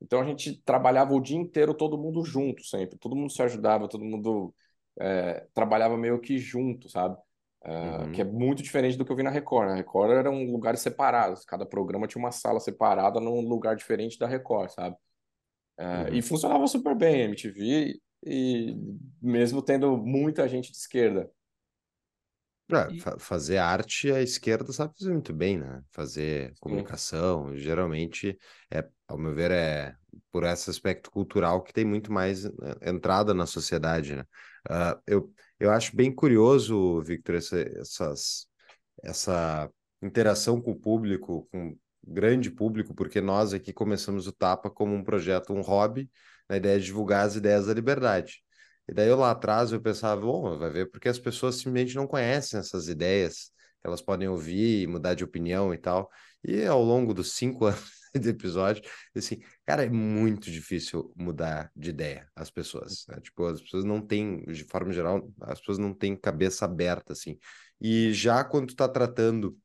[0.00, 2.98] Então a gente trabalhava o dia inteiro, todo mundo junto sempre.
[2.98, 4.54] Todo mundo se ajudava, todo mundo
[5.00, 7.16] é, trabalhava meio que junto, sabe?
[7.64, 8.24] Uh, que é Uhum.
[8.24, 9.68] muito diferente do que eu vi na Record.
[9.68, 14.26] Na Record eram lugares separados, cada programa tinha uma sala separada num lugar diferente da
[14.28, 14.96] Record, sabe?
[16.12, 16.22] E Uhum.
[16.22, 18.74] funcionava super bem a MTV, e
[19.22, 21.30] mesmo tendo muita gente de esquerda.
[22.72, 25.82] É, E, fa- fazer arte, a esquerda sabe fazer muito bem, né?
[25.92, 26.96] Fazer Sim.
[26.98, 28.36] comunicação, geralmente,
[28.70, 29.94] é, ao meu ver, é
[30.32, 32.50] por esse aspecto cultural que tem muito mais eh,
[32.82, 34.24] entrada na sociedade, né?
[34.68, 38.46] Ah, eu, eu acho bem curioso, Victor, essa, essas,
[39.02, 39.70] essa
[40.02, 45.04] interação com o público, com grande público, porque nós aqui começamos o Tapa como um
[45.04, 46.10] projeto, um hobby,
[46.48, 48.42] na ideia de divulgar as ideias da liberdade.
[48.88, 52.06] E daí eu lá atrás eu pensava, bom, vai ver porque as pessoas simplesmente não
[52.06, 53.50] conhecem essas ideias,
[53.82, 56.10] elas podem ouvir e mudar de opinião e tal.
[56.44, 58.82] E ao longo dos cinco anos de episódio,
[59.14, 63.20] assim, cara, é muito difícil mudar de ideia as pessoas, né?
[63.20, 67.38] Tipo, as pessoas não têm, de forma geral, as pessoas não têm cabeça aberta, assim.
[67.80, 69.58] E já quando tu tá tratando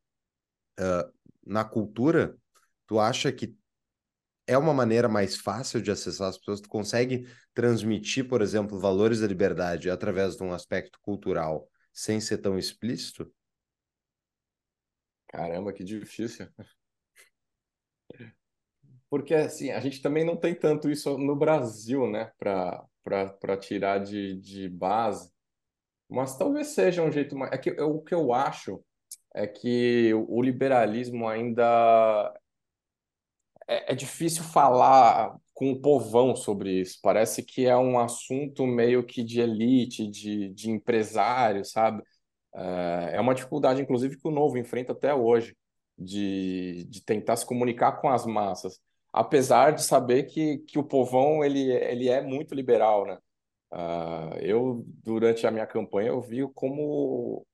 [0.79, 1.09] ah,
[1.45, 2.37] na cultura,
[2.87, 3.55] tu acha que
[4.47, 6.61] é uma maneira mais fácil de acessar as pessoas?
[6.61, 12.37] Tu consegue transmitir, por exemplo, valores da liberdade através de um aspecto cultural sem ser
[12.39, 13.31] tão explícito?
[15.27, 16.47] Caramba, que difícil.
[19.11, 24.37] Porque assim, a gente também não tem tanto isso no Brasil, né, para tirar de,
[24.41, 25.31] de base.
[26.09, 27.51] Mas talvez seja um jeito mais.
[27.53, 28.83] É que eu- o que eu acho
[29.35, 32.33] é que o liberalismo ainda
[33.67, 36.99] é, é difícil falar com o povão sobre isso.
[37.01, 42.03] Parece que é um assunto meio que de elite, de, de empresário, sabe?
[42.55, 45.55] É é uma dificuldade, inclusive, que o Novo enfrenta até hoje,
[45.97, 48.79] de, de tentar se comunicar com as massas,
[49.13, 53.17] apesar de saber que, que o povão ele, ele é muito liberal, né?
[53.71, 57.45] Ah, eu, durante a minha campanha, eu vi como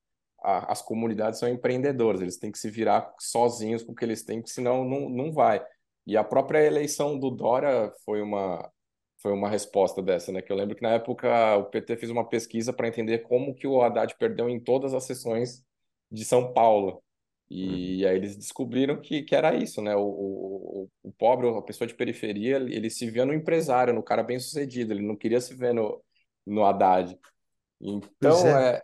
[0.42, 4.24] a- as comunidades são empreendedoras, eles têm que se virar sozinhos com o que eles
[4.24, 5.64] têm, senão não, não vai.
[6.06, 8.72] E a própria eleição do Dória foi uma,
[9.22, 10.42] foi uma resposta dessa, né?
[10.42, 13.68] Que eu lembro que na época o PT fez uma pesquisa para entender como que
[13.68, 15.64] o Haddad perdeu em todas as sessões
[16.12, 17.04] de São Paulo.
[17.50, 17.58] Uhum.
[17.58, 19.96] E aí eles descobriram que, que era isso, né?
[19.96, 24.22] O, o, o pobre, a pessoa de periferia, ele se via no empresário, no cara
[24.22, 26.04] bem-sucedido, ele não queria se ver no,
[26.46, 27.18] no Haddad.
[27.80, 28.76] Então, é.
[28.76, 28.82] é,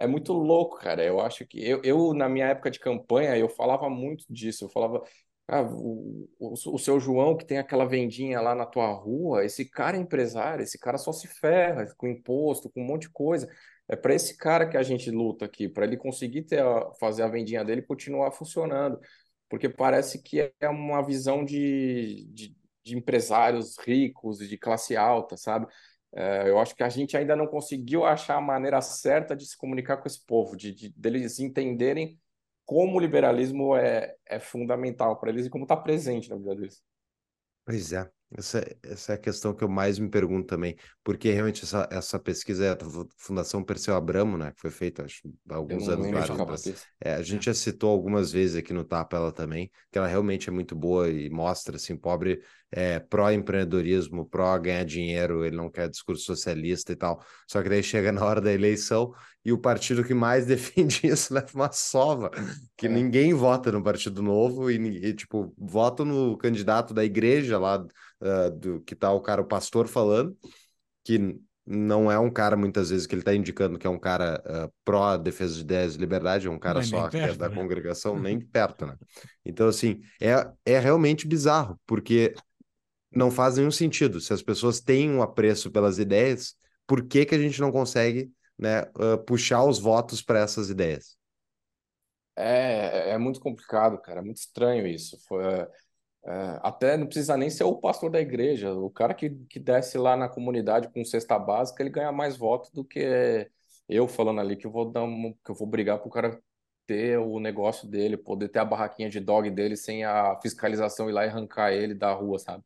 [0.00, 1.04] é muito louco, cara.
[1.04, 4.64] Eu acho que eu, eu, na minha época de campanha, eu falava muito disso.
[4.64, 5.02] Eu falava,
[5.48, 9.64] ah, o, o, o seu João, que tem aquela vendinha lá na tua rua, esse
[9.68, 13.48] cara é empresário, esse cara só se ferra com imposto, com um monte de coisa.
[13.88, 17.22] É para esse cara que a gente luta aqui, para ele conseguir ter a- fazer
[17.22, 18.98] a vendinha dele continuar funcionando.
[19.48, 25.36] Porque parece que é uma visão de, de, de empresários ricos e de classe alta,
[25.36, 25.66] sabe?
[26.14, 29.56] É, eu acho que a gente ainda não conseguiu achar a maneira certa de se
[29.56, 32.18] comunicar com esse povo, de, de deles entenderem
[32.64, 36.82] como o liberalismo é, é fundamental para eles e como está presente na vida deles.
[37.66, 41.64] Pois é, essa, essa é a questão que eu mais me pergunto também, porque realmente
[41.64, 45.56] essa, essa pesquisa é da Fu- Fundação Perseu Abramo, né, que foi feita acho, há
[45.56, 46.30] alguns anos atrás.
[46.30, 46.86] cabeça.
[47.00, 50.48] É, a gente já citou algumas vezes aqui no Tapa ela também, que ela realmente
[50.48, 55.88] é muito boa e mostra, assim, pobre é pró-empreendedorismo, pró ganhar dinheiro, ele não quer
[55.88, 59.12] discurso socialista e tal, só que daí chega na hora da eleição
[59.46, 62.30] e o partido que mais defende isso leva uma sova,
[62.76, 62.88] que É.
[62.88, 67.86] ninguém vota no Partido Novo e, ninguém, tipo, vota no candidato da igreja lá,
[68.20, 70.36] ah, do que tá o cara, o pastor falando,
[71.04, 74.42] que não é um cara, muitas vezes, que ele está indicando que é um cara
[74.46, 77.56] uh, pró-defesa de ideias e liberdade, é um cara só perto, que é da né?
[77.56, 78.96] congregação, nem perto, né?
[79.44, 82.34] Então, assim, é, é realmente bizarro, porque
[83.12, 84.20] não faz nenhum sentido.
[84.20, 86.54] Se as pessoas têm um apreço pelas ideias,
[86.86, 91.16] por que, que a gente não consegue né, uh, puxar os votos para essas ideias?
[92.36, 95.18] É, é muito complicado, cara, é muito estranho isso.
[95.26, 95.68] Foi, é,
[96.26, 99.96] é, até não precisa nem ser o pastor da igreja, o cara que, que desce
[99.96, 103.48] lá na comunidade com cesta básica, ele ganha mais votos do que
[103.88, 106.40] eu falando ali que eu vou dar um, que eu vou brigar pro cara
[106.86, 111.12] ter o negócio dele, poder ter a barraquinha de dog dele sem a fiscalização ir
[111.12, 112.62] lá e arrancar ele da rua, sabe?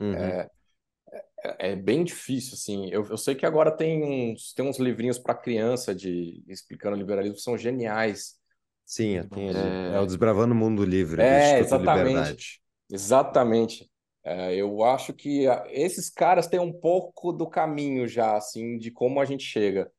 [0.00, 0.14] Uhum.
[0.14, 0.50] É,
[1.44, 2.88] é, é, bem difícil, assim.
[2.90, 7.36] Eu, eu sei que agora tem uns, tem uns livrinhos para criança de explicando liberalismo
[7.36, 8.36] que são geniais.
[8.84, 9.94] Sim, tem, é...
[9.94, 12.62] é o Desbravando o Mundo Livre, é, exatamente.
[12.90, 13.90] Exatamente.
[14.24, 19.20] É, eu acho que esses caras têm um pouco do caminho já, assim, de como
[19.20, 19.90] a gente chega.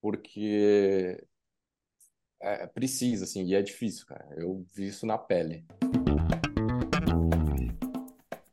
[0.00, 1.22] Porque
[2.40, 4.26] é, precisa, assim, e é difícil, cara.
[4.36, 5.64] Eu vi isso na pele.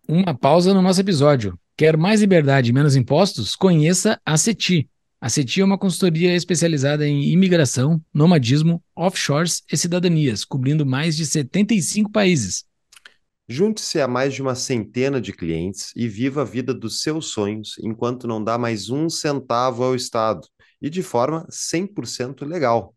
[0.08, 1.58] Uma pausa no nosso episódio.
[1.84, 3.58] Quer mais liberdade e menos impostos?
[3.58, 4.90] Conheça a CETI.
[5.20, 11.26] A CETI é uma consultoria especializada em imigração, nomadismo, offshores e cidadanias, cobrindo mais de
[11.26, 12.64] 75 países.
[13.50, 17.76] Junte-se a mais de uma centena de clientes e viva a vida dos seus sonhos
[17.80, 20.48] enquanto não dá mais um centavo ao Estado
[20.82, 22.96] e de forma 100% legal.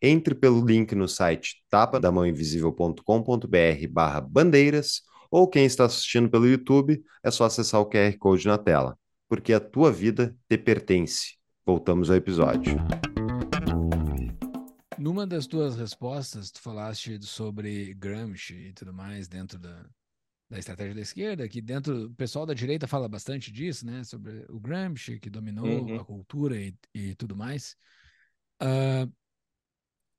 [0.00, 7.30] Entre pelo link no site tapadamãoinvisível.com.br barra bandeiras ou quem está assistindo pelo YouTube, é
[7.30, 11.38] só acessar o QR Code na tela, porque a tua vida te pertence.
[11.64, 12.76] Voltamos ao episódio.
[14.98, 19.86] Numa das tuas respostas, tu falaste sobre Gramsci e tudo mais dentro da,
[20.50, 24.04] da estratégia da esquerda, que dentro o pessoal da direita fala bastante disso, né?
[24.04, 25.98] Sobre o Gramsci que dominou uhum.
[25.98, 27.74] a cultura e, e tudo mais.
[28.62, 29.10] Uh,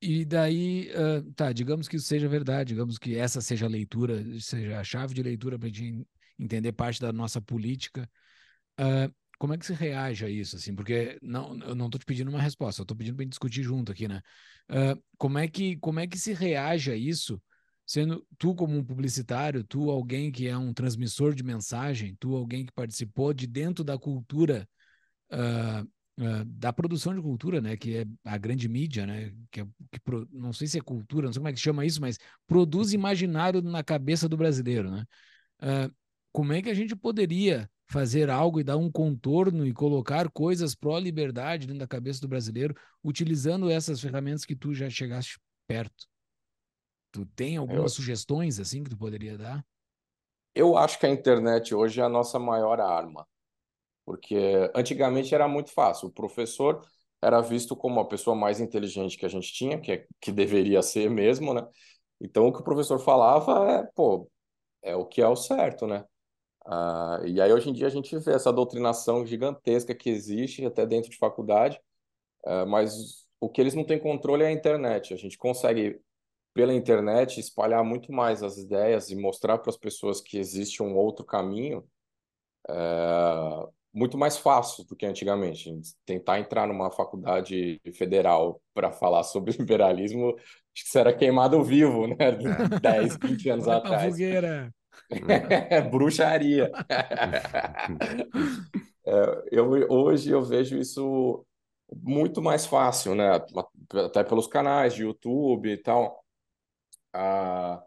[0.04, 4.22] e daí, uh, tá, digamos que isso seja verdade, digamos que essa seja a leitura,
[4.40, 6.06] seja a chave de leitura para a gente
[6.38, 8.08] entender parte da nossa política.
[8.78, 10.74] Uh, como é que se reage a isso, assim?
[10.74, 13.90] Porque não, eu não estou te pedindo uma resposta, eu estou pedindo para discutir junto
[13.92, 14.20] aqui, né?
[14.70, 17.40] Uh, como, é que, como é que se reage a isso,
[17.86, 22.66] sendo tu como um publicitário, tu alguém que é um transmissor de mensagem, tu alguém
[22.66, 24.68] que participou de dentro da cultura
[25.32, 29.66] uh, uh, da produção de cultura, né, que é a grande mídia, né, que, é,
[29.92, 32.18] que pro, não sei se é cultura, não sei como é que chama isso, mas
[32.46, 35.04] produz imaginário na cabeça do brasileiro, né?
[35.62, 35.94] Uh,
[36.32, 40.74] como é que a gente poderia fazer algo e dar um contorno e colocar coisas
[40.74, 42.74] pró-liberdade dentro da cabeça do brasileiro,
[43.04, 46.06] utilizando essas ferramentas que tu já chegaste perto?
[47.12, 47.96] Tu tem algumas Eu...
[47.96, 49.64] sugestões assim que tu poderia dar?
[50.54, 53.26] Eu acho que a internet hoje é a nossa maior arma.
[54.04, 54.36] Porque
[54.74, 56.08] antigamente era muito fácil.
[56.08, 56.86] O professor
[57.22, 60.82] era visto como a pessoa mais inteligente que a gente tinha, que, é, que deveria
[60.82, 61.66] ser mesmo, né?
[62.20, 64.30] Então, o que o professor falava é, pô,
[64.82, 66.04] é o que é o certo, né?
[66.66, 70.86] Ah, e aí, hoje em dia, a gente vê essa doutrinação gigantesca que existe até
[70.86, 71.80] dentro de faculdade,
[72.46, 75.14] ah, mas o que eles não têm controle é a internet.
[75.14, 76.00] A gente consegue,
[76.54, 80.96] pela internet, espalhar muito mais as ideias e mostrar para as pessoas que existe um
[80.96, 81.86] outro caminho,
[82.68, 85.72] é, muito mais fácil do que antigamente.
[86.04, 92.16] Tentar entrar numa faculdade federal para falar sobre liberalismo, acho que será queimado vivo, né?
[92.82, 94.12] 10, 20 anos Vai atrás.
[94.12, 94.74] Fogueira.
[95.70, 96.70] É, bruxaria.
[99.06, 101.46] é, eu, hoje eu vejo isso
[101.94, 103.40] muito mais fácil, né?
[104.04, 106.24] Até pelos canais de YouTube e tal.
[107.12, 107.80] Ah,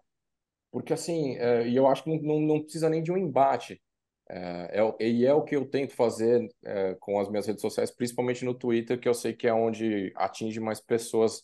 [0.71, 3.81] porque assim, é, e eu acho que não, não precisa nem de um embate.
[4.29, 7.91] É, é, e é o que eu tento fazer é, com as minhas redes sociais,
[7.91, 11.43] principalmente no Twitter, que eu sei que é onde atinge mais pessoas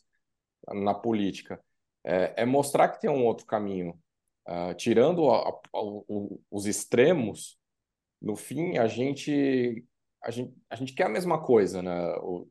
[0.67, 1.59] na política.
[2.03, 3.99] É, é mostrar que tem um outro caminho.
[4.45, 7.57] Uh, tirando a, a, o, os extremos,
[8.21, 9.85] no fim, a gente,
[10.21, 11.81] a gente, a gente quer a mesma coisa.
[11.81, 12.15] Né?
[12.17, 12.47] O,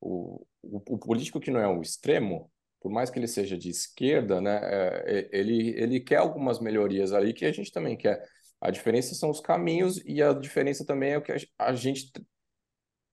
[0.00, 4.40] o, o, político que não é um extremo, por mais que ele seja de esquerda,
[4.40, 8.22] né, é, ele, ele quer algumas melhorias ali que a gente também quer.
[8.64, 12.10] A diferença são os caminhos e a diferença também é o que a gente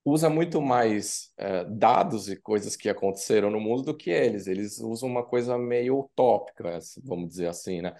[0.05, 4.47] usa muito mais é, dados e coisas que aconteceram no mundo do que eles.
[4.47, 7.93] Eles usam uma coisa meio utópica, vamos dizer assim, né?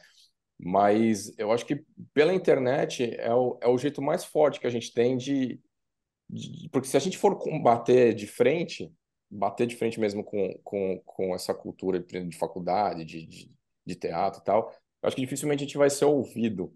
[0.58, 1.84] Mas eu acho que
[2.14, 5.60] pela internet é o, é o jeito mais forte que a gente tem de,
[6.30, 8.90] de Porque se a gente for combater de frente,
[9.30, 13.52] bater de frente mesmo com, com, com essa cultura de, de faculdade, de, de,
[13.86, 14.72] de teatro e tal,
[15.02, 16.74] eu acho que dificilmente a gente vai ser ouvido.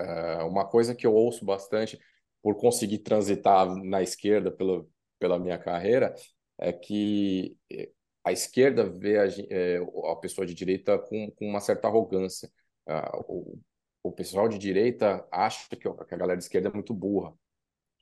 [0.00, 1.98] É, uma coisa que eu ouço bastante,
[2.42, 4.86] por conseguir transitar na esquerda pela,
[5.18, 6.14] pela minha carreira,
[6.58, 7.90] é que eh,
[8.24, 9.78] a esquerda vê a, é,
[10.10, 12.50] a pessoa de direita com, com uma certa arrogância.
[12.86, 13.58] Ah, o,
[14.02, 17.34] o pessoal de direita acha que a galera de esquerda é muito burra.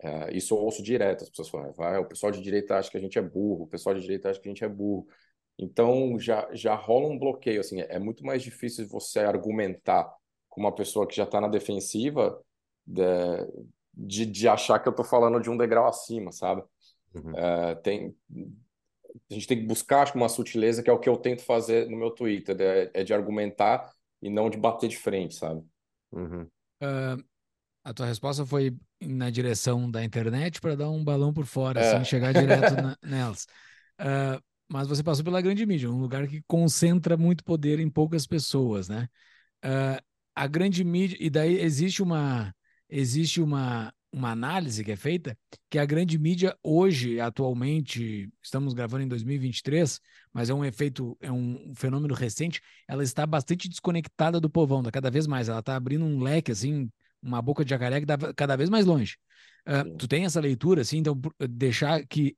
[0.00, 2.96] É, isso eu ouço direto, as pessoas falam, vai, o pessoal de direita acha que
[2.96, 5.08] a gente é burro, o pessoal de direita acha que a gente é burro.
[5.58, 10.12] Então já, já rola um bloqueio, assim, é muito mais difícil você argumentar
[10.48, 12.40] com uma pessoa que já está na defensiva
[12.86, 13.02] de,
[13.94, 16.62] de, de, achar que eu estou falando de um degrau acima, sabe?
[17.14, 17.36] Uhum.
[17.36, 18.16] É, tem,
[19.30, 21.88] a gente tem que buscar acho, uma sutileza que é o que eu tento fazer
[21.88, 23.92] no meu Twitter, é, é de argumentar
[24.22, 25.62] e não de bater de frente, sabe?
[26.12, 26.42] Uhum.
[26.82, 27.24] Uh,
[27.84, 31.96] a tua resposta foi na direção da internet para dar um balão por fora, é.
[31.96, 33.46] assim, chegar direto na, nelas.
[34.00, 38.26] Uh, mas você passou pela grande mídia, um lugar que concentra muito poder em poucas
[38.26, 39.08] pessoas, né?
[39.64, 40.07] Uh,
[40.38, 42.54] a grande mídia, e daí existe uma
[42.88, 45.36] existe uma, uma análise que é feita
[45.68, 50.00] que a grande mídia hoje, atualmente, estamos gravando em 2023,
[50.32, 54.92] mas é um efeito, é um fenômeno recente, ela está bastante desconectada do povão, da
[54.92, 56.88] cada vez mais, ela está abrindo um leque, assim,
[57.20, 59.16] uma boca de jacaré que dá cada vez mais longe.
[59.66, 61.20] Uh, tu tem essa leitura, assim, então
[61.50, 62.36] deixar que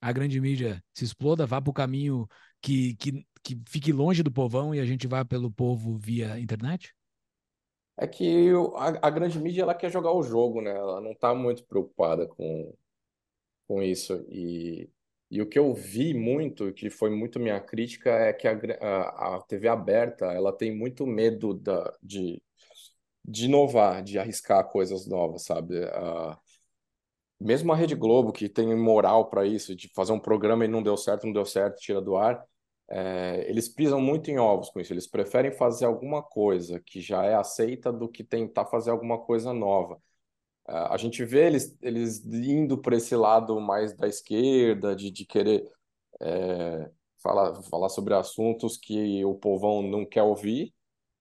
[0.00, 2.28] a grande mídia se exploda, vá para o caminho
[2.60, 6.94] que, que, que fique longe do povão e a gente vá pelo povo via internet?
[7.98, 10.70] É que a, a grande mídia ela quer jogar o jogo, né?
[10.70, 12.72] Ela não está muito preocupada com,
[13.66, 14.24] com isso.
[14.28, 14.88] E,
[15.30, 19.36] e o que eu vi muito, que foi muito minha crítica, é que a, a,
[19.36, 22.40] a TV aberta ela tem muito medo da, de,
[23.24, 25.74] de inovar, de arriscar coisas novas, sabe?
[25.80, 26.36] Uh,
[27.40, 30.82] mesmo a Rede Globo, que tem moral para isso, de fazer um programa e não
[30.82, 32.44] deu certo, não deu certo, tira do ar,
[32.90, 34.92] é, eles pisam muito em ovos com isso.
[34.92, 39.52] Eles preferem fazer alguma coisa que já é aceita do que tentar fazer alguma coisa
[39.52, 40.00] nova.
[40.68, 45.24] Uh, a gente vê eles, eles indo para esse lado mais da esquerda, de, de
[45.24, 45.70] querer
[46.20, 46.90] é,
[47.22, 50.74] falar, falar sobre assuntos que o povão não quer ouvir,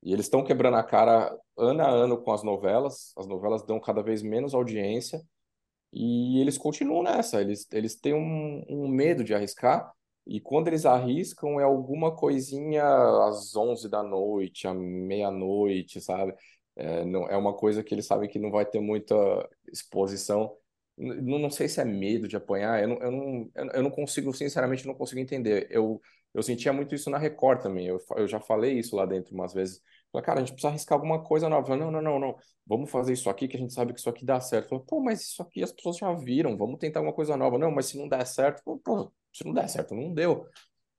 [0.04, 3.80] e eles estão quebrando a cara ano a ano com as novelas, as novelas dão
[3.80, 5.22] cada vez menos audiência,
[5.94, 9.92] e eles continuam nessa, eles, eles têm um, um medo de arriscar,
[10.28, 12.84] e quando eles arriscam é alguma coisinha
[13.28, 16.34] às 11 da noite, à meia-noite, sabe?
[16.76, 19.16] É, não, é uma coisa que eles sabem que não vai ter muita
[19.72, 20.56] exposição.
[20.98, 24.34] Não, não sei se é medo de apanhar, eu não, eu não, eu não consigo,
[24.34, 25.68] sinceramente, não consigo entender.
[25.70, 26.02] Eu,
[26.34, 29.54] eu sentia muito isso na Record também, eu, eu já falei isso lá dentro umas
[29.54, 29.82] vezes.
[30.12, 31.68] Falei, cara, a gente precisa arriscar alguma coisa nova.
[31.68, 32.36] Falei, não, não, não, não.
[32.66, 34.70] Vamos fazer isso aqui que a gente sabe que isso aqui dá certo.
[34.70, 36.58] Falei, pô, mas isso aqui as pessoas já viram.
[36.58, 37.58] Vamos tentar alguma coisa nova.
[37.58, 40.48] Não, mas se não der certo, pô, se não der certo, não deu.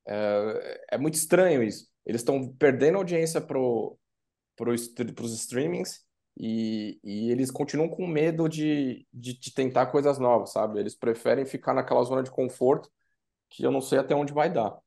[0.06, 1.88] É, é muito estranho isso.
[2.06, 3.98] Eles estão perdendo audiência pro,
[4.56, 4.74] pro,
[5.14, 6.00] pros streamings
[6.38, 10.80] e, e eles continuam com medo de, de, de tentar coisas novas, sabe?
[10.80, 12.90] Eles preferem ficar naquela zona de conforto
[13.50, 14.78] que eu não sei até onde vai dar.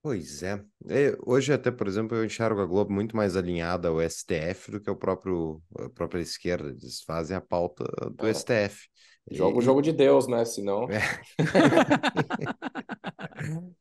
[0.00, 0.64] Pois é.
[0.88, 4.80] É, Hoje até, por exemplo, eu enxergo a Globo muito mais alinhada ao STF do
[4.80, 6.70] que ao próprio, a própria esquerda.
[6.70, 7.84] Eles fazem a pauta
[8.16, 8.30] do É.
[8.32, 8.88] STF.
[9.30, 10.44] Joga o jogo de Deus, né?
[10.44, 10.88] Senão.
[10.90, 11.00] É.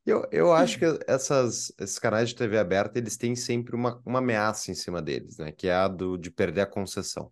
[0.06, 4.20] Eu, eu acho que essas, esses canais de TV aberta, eles têm sempre uma, uma
[4.20, 5.52] ameaça em cima deles, né?
[5.52, 7.32] Que é a do, de perder a concessão.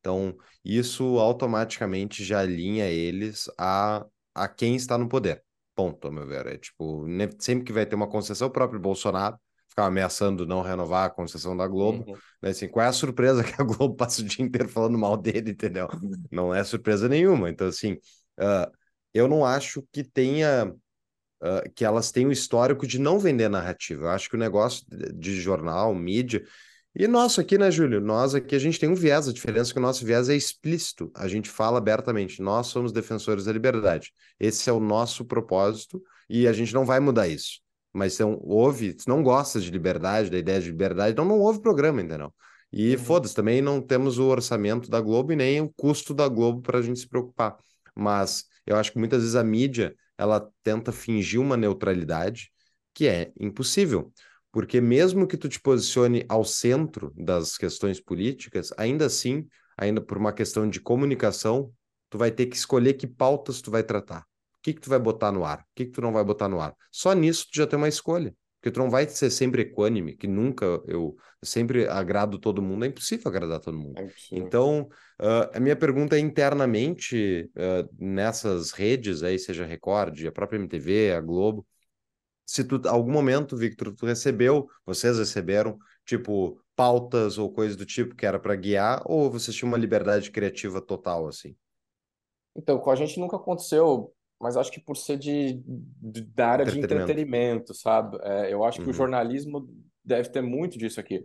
[0.00, 4.04] Então, isso automaticamente já alinha eles a,
[4.34, 5.42] a quem está no poder.
[5.74, 6.46] Ponto, meu ver.
[6.46, 7.06] É tipo,
[7.38, 9.38] sempre que vai ter uma concessão, o próprio Bolsonaro
[9.80, 12.04] ficava ameaçando não renovar a concessão da Globo.
[12.06, 12.16] Uhum.
[12.42, 12.50] Né?
[12.50, 15.52] Assim, qual é a surpresa que a Globo passa o dia inteiro falando mal dele,
[15.52, 15.88] entendeu?
[16.30, 17.48] Não é surpresa nenhuma.
[17.48, 17.94] Então, assim,
[18.38, 18.70] uh,
[19.14, 20.72] eu não acho que tenha.
[21.42, 24.04] Uh, que elas tenham histórico de não vender narrativa.
[24.04, 26.44] Eu acho que o negócio de jornal, mídia,
[26.94, 27.98] e nosso aqui, né, Júlio?
[27.98, 30.36] Nós aqui, a gente tem um viés, a diferença é que o nosso viés é
[30.36, 31.10] explícito.
[31.14, 34.12] A gente fala abertamente, nós somos defensores da liberdade.
[34.38, 37.60] Esse é o nosso propósito e a gente não vai mudar isso.
[37.92, 41.60] Mas então, ouve, se não gosta de liberdade, da ideia de liberdade, então não ouve
[41.60, 42.32] programa, entendeu?
[42.72, 42.98] E uhum.
[42.98, 46.78] foda-se, também não temos o orçamento da Globo e nem o custo da Globo para
[46.78, 47.56] a gente se preocupar.
[47.94, 52.52] Mas eu acho que muitas vezes a mídia, ela tenta fingir uma neutralidade
[52.94, 54.12] que é impossível.
[54.52, 60.18] Porque mesmo que tu te posicione ao centro das questões políticas, ainda assim, ainda por
[60.18, 61.72] uma questão de comunicação,
[62.08, 64.26] tu vai ter que escolher que pautas tu vai tratar.
[64.60, 65.60] O que que tu vai botar no ar?
[65.60, 66.74] O que que tu não vai botar no ar?
[66.92, 68.34] Só nisso tu já tem uma escolha.
[68.60, 72.84] Porque tu não vai ser sempre equânime, que nunca eu sempre agrado todo mundo.
[72.84, 73.98] É impossível agradar todo mundo.
[73.98, 74.82] É então,
[75.18, 80.58] uh, a minha pergunta é internamente, uh, nessas redes aí, seja a Record, a própria
[80.58, 81.66] MTV, a Globo,
[82.50, 88.16] se tu, algum momento, Victor, tu recebeu, vocês receberam, tipo, pautas ou coisas do tipo
[88.16, 91.56] que era para guiar, ou vocês tinham uma liberdade criativa total, assim?
[92.56, 96.66] Então, com a gente nunca aconteceu, mas acho que por ser de, de da área
[96.66, 97.74] de Entretenimento.
[97.74, 98.18] sabe?
[98.22, 98.94] É, eu acho que o Uhum.
[98.94, 99.68] jornalismo
[100.04, 101.24] deve ter muito disso aqui.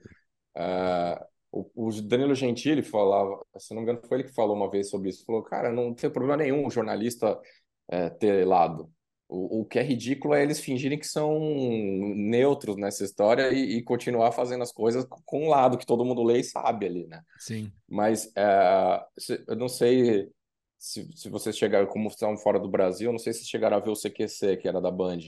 [0.55, 4.69] É, o, o Danilo Gentili falava, se não me engano, foi ele que falou uma
[4.69, 5.25] vez sobre isso.
[5.25, 7.39] Falou, cara, não tem problema nenhum o jornalista
[7.89, 8.91] é, ter lado.
[9.27, 11.39] O, o que é ridículo é eles fingirem que são
[12.15, 16.23] neutros nessa história e, e continuar fazendo as coisas com um lado que todo mundo
[16.23, 17.21] lê e sabe ali, né?
[17.37, 17.71] Sim.
[17.87, 20.29] Mas é, se- eu não sei
[20.77, 23.89] se, se vocês chegaram, como estão fora do Brasil, não sei se chegaram a ver
[23.89, 25.19] o CQC, que era da Band.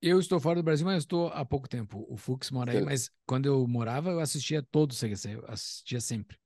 [0.00, 2.06] Eu estou fora do Brasil, mas estou há pouco tempo.
[2.08, 6.00] O Fux mora aí, mas quando eu morava, eu assistia todo o CQC, eu assistia
[6.00, 6.36] sempre.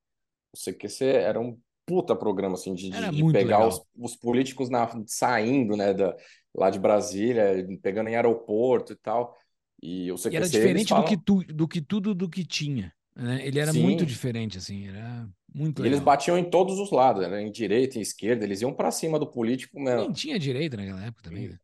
[0.54, 5.76] O CQC era um puta programa, assim, de, de- pegar os, os políticos na, saindo,
[5.76, 6.16] né, da,
[6.54, 9.36] lá de Brasília, pegando em aeroporto e tal.
[9.82, 12.46] E o CQC, E era diferente do falam- que, tu, do que tudo do que
[12.46, 12.94] tinha.
[13.14, 13.46] Né?
[13.46, 14.06] Ele era muito Sim.
[14.06, 18.42] diferente, assim, era muito eles batiam em todos os lados, né, em direita, em esquerda,
[18.44, 20.12] eles iam pra cima do político Nem mesmo.
[20.14, 21.48] tinha direito naquela época também.
[21.50, 21.58] né?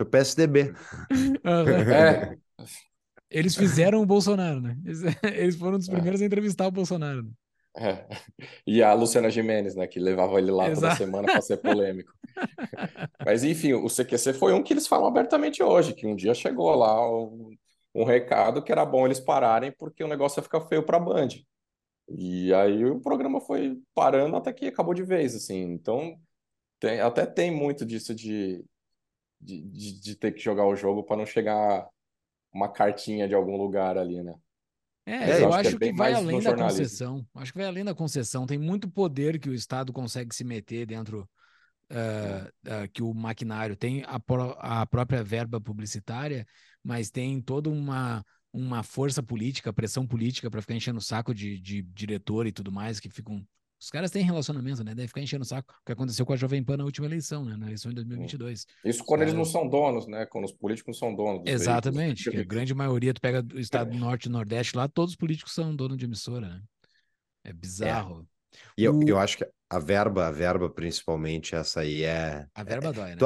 [0.00, 0.72] O PSDB.
[1.44, 2.36] É,
[3.28, 4.76] Eles fizeram o Bolsonaro, né?
[4.84, 5.00] Eles,
[5.58, 5.92] foram um dos É.
[5.92, 7.22] primeiros a entrevistar o Bolsonaro.
[7.24, 7.30] né?
[7.76, 8.06] é.
[8.66, 10.96] E a Luciana Gimenez, né, que levava ele lá toda Exato.
[10.96, 12.12] semana para ser polêmico.
[13.24, 16.74] Mas enfim, o CQC foi um que eles falam abertamente hoje, que um dia chegou
[16.74, 17.52] lá um,
[17.94, 21.00] um recado que era bom eles pararem porque o negócio ia ficar feio para a
[21.00, 21.28] Band.
[22.08, 25.56] E aí o programa foi parando até que acabou de vez, assim.
[25.72, 26.20] Então,
[26.80, 28.64] tem- até tem muito disso de,
[29.40, 31.88] de, de, de ter que jogar o jogo para não chegar
[32.52, 34.34] uma cartinha de algum lugar ali, né?
[35.06, 37.26] É, É, eu eu acho que é acho que bem vai mais além da concessão.
[37.34, 38.46] Acho que vai além da concessão.
[38.46, 41.28] Tem muito poder que o Estado consegue se meter dentro
[41.90, 42.50] ah,
[42.84, 46.46] ah, que o maquinário tem a, pró- a própria verba publicitária,
[46.82, 51.58] mas tem toda uma, uma força política, pressão política para ficar enchendo o saco de,
[51.58, 53.44] de diretor e tudo mais, que ficam.
[53.82, 54.94] Os caras têm relacionamento, né?
[54.94, 55.72] Deve ficar enchendo o saco.
[55.80, 57.56] O que aconteceu com a Jovem Pan na última eleição, né?
[57.56, 58.66] Na eleição de 2022.
[58.84, 60.26] Isso quando eles não caras- são donos, né?
[60.26, 61.62] Quando os políticos não são donos veículos.
[61.62, 65.12] Exatamente, que a grande maioria, tu pega o estado do norte e nordeste lá, todos
[65.12, 66.62] os políticos são donos de emissora, né?
[67.42, 68.28] É bizarro.
[68.76, 72.46] E eu, O- eu acho que a verba, a verba principalmente, essa aí é.
[72.54, 73.22] A verba dói, né?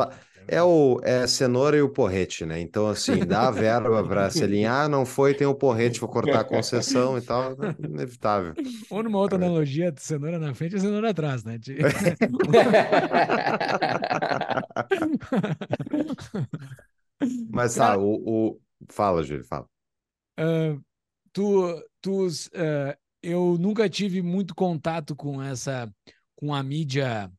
[0.47, 2.61] É o é cenoura e o porrete, né?
[2.61, 6.40] Então, assim, dá a verba para se alinhar, não foi, tem o porrete, vou cortar
[6.40, 8.53] a concessão e tal, é inevitável.
[8.90, 11.57] Ou numa outra analogia, cenoura na frente e cenoura atrás, né?
[11.57, 11.78] De-
[17.51, 18.61] Mas tá, o, o...
[18.90, 19.66] Fala, Júlio, fala.
[20.36, 20.76] Ah,
[21.32, 25.92] tu, tu, ah, eu nunca tive muito contato com essa,
[26.37, 27.32] com a mídia,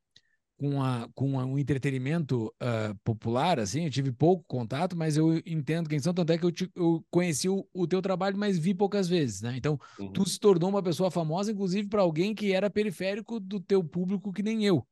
[0.57, 5.37] com, a, com a- o entretenimento ah, popular, assim, eu tive pouco contato, mas eu
[5.45, 8.57] entendo quem são, tanto é que eu, te- eu conheci o, o teu trabalho, mas
[8.57, 9.55] vi poucas vezes, né?
[9.57, 10.13] Então, Uhum.
[10.13, 14.31] tu se tornou uma pessoa famosa, inclusive para alguém que era periférico do teu público,
[14.33, 14.87] que nem eu.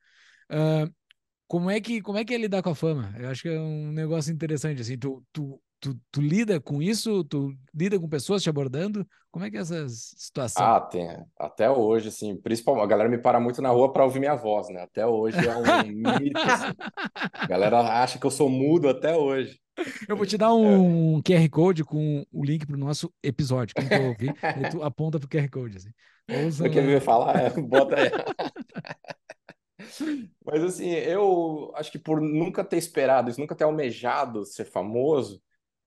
[0.49, 0.89] Ah,
[1.47, 3.13] como é que como é que é lidar com a fama?
[3.19, 4.97] Eu acho que é um negócio interessante assim.
[4.97, 7.25] Tu, tu, tu, tu lida com isso?
[7.25, 9.05] Tu lida com pessoas te abordando?
[9.29, 10.63] Como é que é essa situação?
[10.63, 11.09] Ah, tem.
[11.37, 14.69] Até hoje, assim, principalmente, a galera me para muito na rua para ouvir minha voz,
[14.69, 14.81] né?
[14.81, 15.63] Até hoje é um
[16.21, 16.73] mito, assim.
[17.33, 19.59] A galera acha que eu sou mudo até hoje.
[20.07, 23.75] Eu vou te dar um QR Code com o link pro nosso episódio.
[23.75, 24.33] Quem quer ouvir,
[24.71, 25.89] tu aponta pro QR Code assim.
[26.29, 27.35] Ouça Você quer me falar?
[27.37, 28.11] É, bota aí.
[30.45, 35.41] Mas assim, eu acho que por nunca ter esperado isso, nunca ter almejado ser famoso,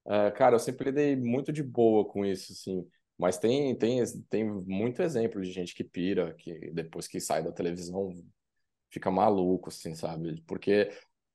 [0.09, 2.86] eh, cara, eu sempre lidei muito de boa com isso, assim.
[3.18, 7.52] Mas tem, tem, tem muito exemplo de gente que pira, que depois que sai da
[7.52, 8.11] televisão
[8.90, 10.42] fica maluco, assim, sabe?
[10.46, 10.90] Porque,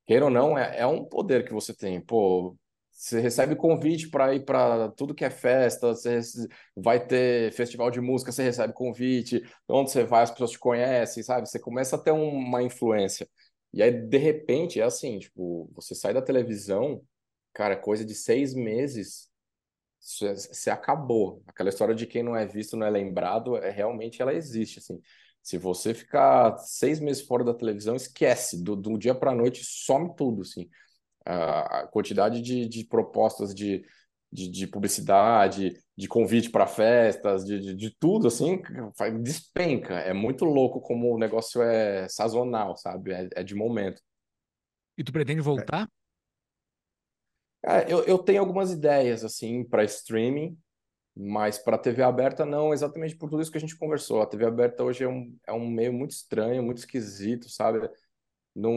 [0.06, 2.00] queira ou não, é, é um poder que você tem.
[2.00, 2.56] Pô,
[2.90, 6.20] você recebe convite para ir para tudo que é festa, você
[6.76, 11.22] vai ter festival de música, você recebe convite, onde você vai, as pessoas te conhecem,
[11.22, 11.48] sabe?
[11.48, 13.28] Você começa a ter um- uma influência.
[13.72, 17.02] E aí, de repente, é assim, tipo, você sai da televisão,
[17.52, 19.30] cara, coisa de seis meses,
[20.00, 21.42] você acabou.
[21.46, 25.00] Aquela história de quem não é visto não é lembrado, é realmente ela existe, assim.
[25.42, 29.64] Se você ficar seis meses fora da televisão, esquece, do, do dia para a noite
[29.64, 30.68] some tudo, assim.
[31.24, 33.84] A, quantidade de, de propostas de,
[34.30, 38.60] de, de publicidade, de convite para festas, de, de, de tudo, assim,
[39.22, 39.94] despenca.
[39.94, 43.12] É muito louco como o negócio é sazonal, sabe?
[43.12, 44.00] É, é de momento.
[44.96, 45.88] E tu pretende voltar?
[47.62, 50.58] Cara, eu, eu tenho algumas ideias, assim, para streaming,
[51.16, 54.20] mas para TV aberta não, exatamente por tudo isso que a gente conversou.
[54.20, 57.88] A TV aberta hoje é um, é um meio muito estranho, muito esquisito, sabe?
[58.54, 58.74] não,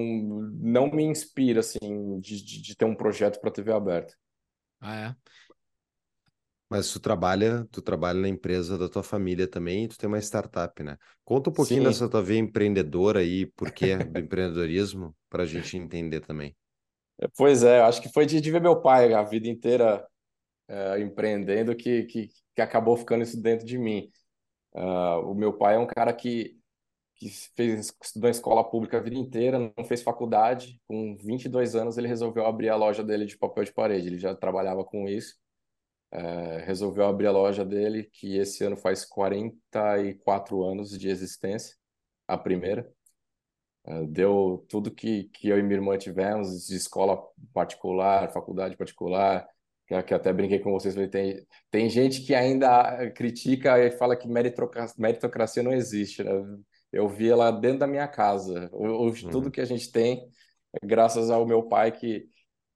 [0.53, 4.13] não me inspira, assim, de, de, de ter um projeto para TV aberta.
[4.79, 5.15] Ah, é?
[6.69, 10.19] Mas tu trabalha, tu trabalha na empresa da tua família também, e tu tem uma
[10.19, 10.97] startup, né?
[11.23, 11.89] Conta um pouquinho Sim.
[11.89, 16.55] dessa tua veia empreendedora aí, por que do empreendedorismo, para a gente entender também.
[17.37, 20.05] Pois é, acho que foi de, de ver meu pai a vida inteira
[20.67, 24.11] é, empreendendo que, que, que acabou ficando isso dentro de mim.
[24.73, 26.59] Uh, o meu pai é um cara que,
[27.15, 30.81] que fez, estudou em escola pública a vida inteira, não fez faculdade.
[30.87, 34.07] Com 22 anos, ele resolveu abrir a loja dele de papel de parede.
[34.07, 35.35] Ele já trabalhava com isso.
[36.11, 41.75] É, resolveu abrir a loja dele, que esse ano faz 44 anos de existência,
[42.27, 42.91] a primeira.
[43.87, 47.21] É, deu tudo que, que eu e minha irmã tivemos, de escola
[47.53, 49.47] particular, faculdade particular,
[49.87, 54.15] que, que até brinquei com vocês, falei, tem, tem gente que ainda critica e fala
[54.15, 56.31] que meritocracia, meritocracia não existe, né?
[56.91, 58.69] Eu vi ela dentro da minha casa.
[58.71, 59.31] Hoje, uhum.
[59.31, 60.25] tudo que a gente tem
[60.73, 62.27] é graças ao meu pai que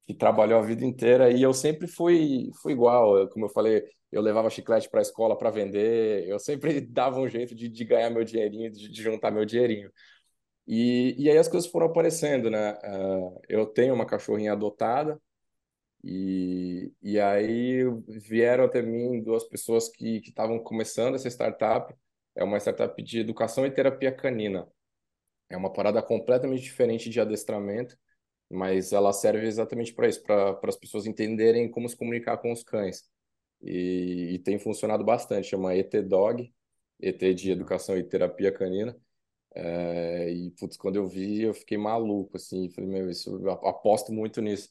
[0.10, 3.30] que trabalhou a vida inteira e eu sempre fui, fui igual.
[3.30, 7.28] Como eu falei, eu levava chiclete para a escola para vender, eu sempre dava um
[7.28, 9.91] jeito de, de ganhar meu dinheirinho, de, de, juntar meu dinheirinho.
[10.70, 12.74] E, e aí as coisas foram aparecendo, né?
[12.84, 15.22] Uh, eu tenho uma cachorrinha adotada
[16.03, 21.93] e, e aí vieram até mim duas pessoas que estavam começando essa startup.
[22.36, 24.67] É uma startup de educação e terapia canina.
[25.49, 27.97] É uma parada completamente diferente de adestramento
[28.49, 32.63] mas ela serve exatamente para isso, para as pessoas entenderem como se comunicar com os
[32.63, 33.03] cães.
[33.61, 36.51] E, e tem funcionado bastante, chama ET Dog,
[36.99, 38.97] ET de Educação e Terapia Canina.
[39.56, 44.41] É, e, putz, quando eu vi, eu fiquei maluco, assim, falei, meu, isso, aposto muito
[44.41, 44.70] nisso.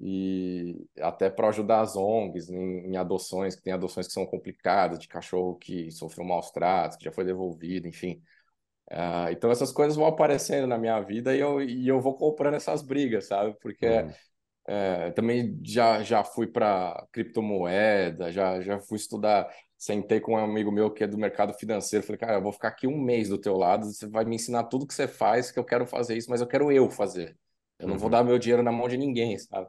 [0.00, 4.98] E até para ajudar as ONGs em, em, adoções, que tem adoções que são complicadas,
[4.98, 8.20] de cachorro que sofreu maus tratos, que já foi devolvido, enfim.
[8.90, 12.54] Uh, então essas coisas vão aparecendo na minha vida e eu, e eu vou comprando
[12.54, 13.56] essas brigas, sabe?
[13.60, 14.12] Porque uhum.
[14.66, 20.72] É, também já, já fui para criptomoeda, já, já fui estudar, sentei com um amigo
[20.72, 23.38] meu que é do mercado financeiro, falei, cara, eu vou ficar aqui um mês do
[23.38, 26.30] teu lado, você vai me ensinar tudo que você faz, que eu quero fazer isso,
[26.30, 27.36] mas eu quero eu fazer.
[27.78, 28.10] Eu não vou uhum.
[28.10, 29.66] dar meu dinheiro na mão de ninguém, sabe?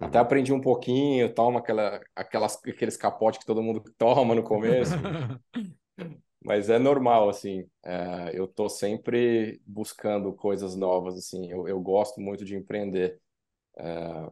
[0.00, 0.06] Uhum.
[0.06, 4.92] Até aprendi um pouquinho, toma aquela, aquelas, aqueles capotes que todo mundo toma no começo.
[6.44, 12.20] Mas é normal, assim, é, eu tô sempre buscando coisas novas, assim, eu, eu gosto
[12.20, 13.20] muito de empreender.
[13.76, 14.30] É,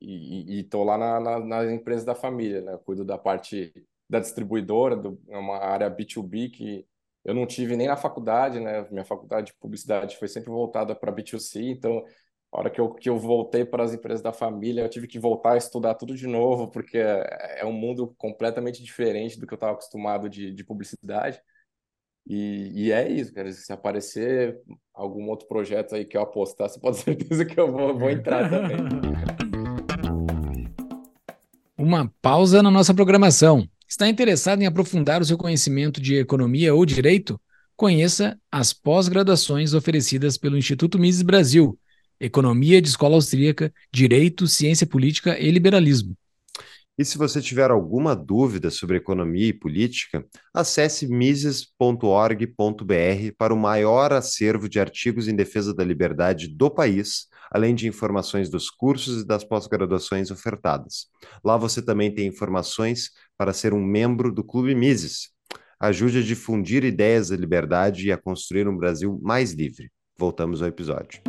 [0.00, 2.74] e, e tô lá na, na, nas empresas da família, né?
[2.74, 3.72] Eu cuido da parte
[4.08, 6.86] da distribuidora, do, é uma área B2B que
[7.24, 8.86] eu não tive nem na faculdade, né?
[8.90, 12.04] Minha faculdade de publicidade foi sempre voltada para B2C, então
[12.52, 15.18] a hora que eu, que eu voltei para as empresas da família, eu tive que
[15.18, 19.52] voltar a estudar tudo de novo, porque é, é um mundo completamente diferente do que
[19.54, 21.40] eu estava acostumado de, de publicidade.
[22.26, 23.52] E, e, é isso, cara.
[23.52, 24.58] Se aparecer
[24.92, 28.10] algum outro projeto aí que eu apostar, você pode ter certeza que eu vou, vou
[28.10, 28.76] entrar também.
[31.78, 33.68] Uma pausa na nossa programação.
[33.88, 37.40] Está interessado em aprofundar o seu conhecimento de economia ou direito?
[37.76, 41.78] Conheça as pós-graduações oferecidas pelo Instituto Mises Brasil
[42.18, 46.16] Economia de Escola Austríaca, Direito, Ciência Política e Liberalismo.
[46.98, 50.24] E se você tiver alguma dúvida sobre economia e política,
[50.54, 52.54] acesse mises.org.br
[53.36, 58.48] para o maior acervo de artigos em defesa da liberdade do país, além de informações
[58.48, 61.06] dos cursos e das pós-graduações ofertadas.
[61.44, 65.28] Lá você também tem informações para ser um membro do Clube Mises.
[65.78, 69.90] Ajude a difundir ideias da liberdade e a construir um Brasil mais livre.
[70.18, 71.20] Voltamos ao episódio.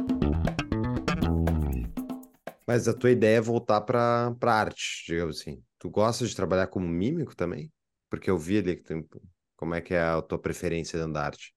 [2.67, 5.63] Mas a tua ideia é voltar para a arte, digamos assim.
[5.79, 7.71] Tu gosta de trabalhar como mímico também?
[8.09, 9.07] Porque eu vi ali que tem...
[9.55, 11.55] como é que é a tua preferência dentro da arte.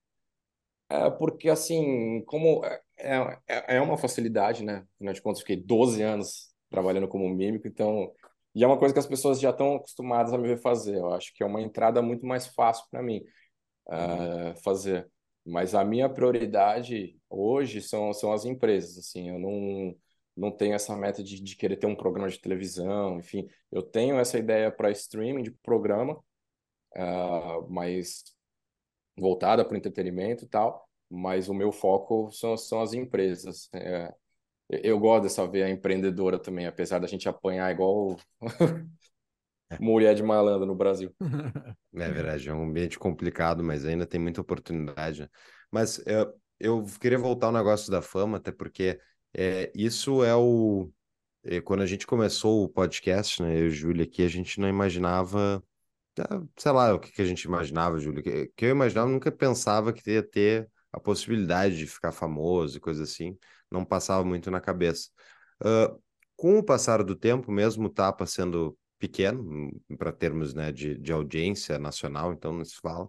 [0.89, 2.81] É porque, assim, como é,
[3.49, 4.87] é, é uma facilidade, né?
[4.95, 8.13] Afinal de contas, fiquei 12 anos trabalhando como mímico, então...
[8.55, 10.97] E é uma coisa que as pessoas já estão acostumadas a me ver fazer.
[10.97, 13.23] Eu acho que é uma entrada muito mais fácil para mim
[13.87, 15.09] uh, fazer.
[15.47, 19.29] Mas a minha prioridade hoje são, são as empresas, assim.
[19.29, 19.95] Eu não
[20.37, 24.19] não tenho essa meta de, de querer ter um programa de televisão, enfim, eu tenho
[24.19, 26.15] essa ideia para streaming de programa,
[26.97, 28.25] uh, mas
[29.19, 33.69] voltada para o entretenimento e tal, mas o meu foco são, são as empresas.
[33.75, 34.15] É,
[34.69, 38.17] eu gosto dessa veia empreendedora também, apesar da gente apanhar igual
[39.81, 41.15] mulher de malandro no Brasil.
[41.93, 45.29] É verdade, é um ambiente complicado, mas ainda tem muita oportunidade.
[45.73, 49.01] Mas eu, eu queria voltar ao negócio da fama, até porque
[49.35, 50.91] é, isso é o.
[51.45, 54.69] É, quando a gente começou o podcast, né, eu e Júlio aqui, a gente não
[54.69, 55.63] imaginava.
[56.59, 58.23] Sei lá o que, que a gente imaginava, Júlio.
[58.23, 62.81] Que, que eu imaginava, nunca pensava que ia ter a possibilidade de ficar famoso e
[62.81, 63.39] coisa assim
[63.71, 65.09] não passava muito na cabeça.
[65.63, 66.01] Uh,
[66.37, 71.13] com o passar do tempo, mesmo o Tapa sendo pequeno, para termos né, de, de
[71.13, 73.09] audiência nacional, então não se fala,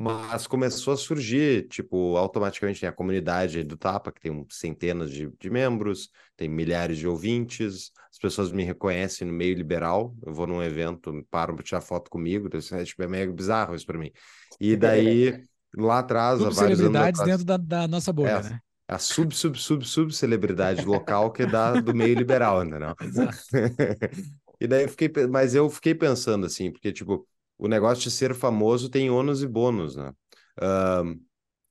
[0.00, 5.28] mas começou a surgir, tipo, automaticamente tem a comunidade do Tapa, que tem centenas de,
[5.40, 10.46] de membros, tem milhares de ouvintes, as pessoas me reconhecem no meio liberal, eu vou
[10.46, 14.12] num evento, param para tirar foto comigo, é, tipo, é meio bizarro isso para mim.
[14.60, 15.42] E daí,
[15.74, 18.60] lá atrás, há vários celebridades atrás, dentro da, da, nossa bolha, é, né?
[18.86, 22.94] A sub, sub, sub, sub celebridade local que é da, do meio liberal, entendeu?
[23.02, 23.36] Exato.
[24.60, 27.26] e daí eu fiquei, mas eu fiquei pensando assim, porque, tipo,
[27.58, 30.12] o negócio de ser famoso tem ônus e bônus, né?
[30.58, 31.20] Uh,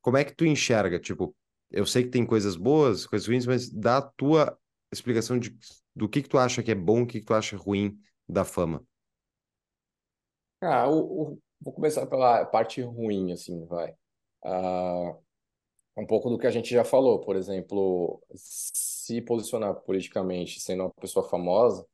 [0.02, 1.00] como é que tu enxerga?
[1.00, 1.36] Tipo,
[1.72, 4.58] eu sei que tem coisas boas, coisas ruins, mas dá a tua
[4.92, 5.58] explicação de,
[5.96, 8.44] do que que tu acha que é bom, o que que tu acha ruim da
[8.44, 8.84] fama.
[10.62, 13.92] Ah, o, o, vou começar pela parte ruim, assim, vai.
[14.44, 15.18] Uh,
[15.98, 20.92] um pouco do que a gente já falou, por exemplo, se posicionar politicamente sendo uma
[21.02, 21.86] pessoa famosa,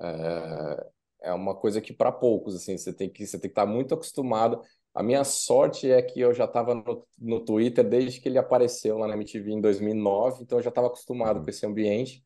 [0.00, 0.86] é,
[1.22, 3.70] é uma coisa que para poucos, assim, você tem que você tem que estar tá
[3.70, 4.60] muito acostumado.
[4.94, 8.98] A minha sorte é que eu já estava no, no Twitter desde que ele apareceu
[8.98, 11.44] lá na MTV em 2009, então eu já estava acostumado uhum.
[11.44, 12.24] com esse ambiente.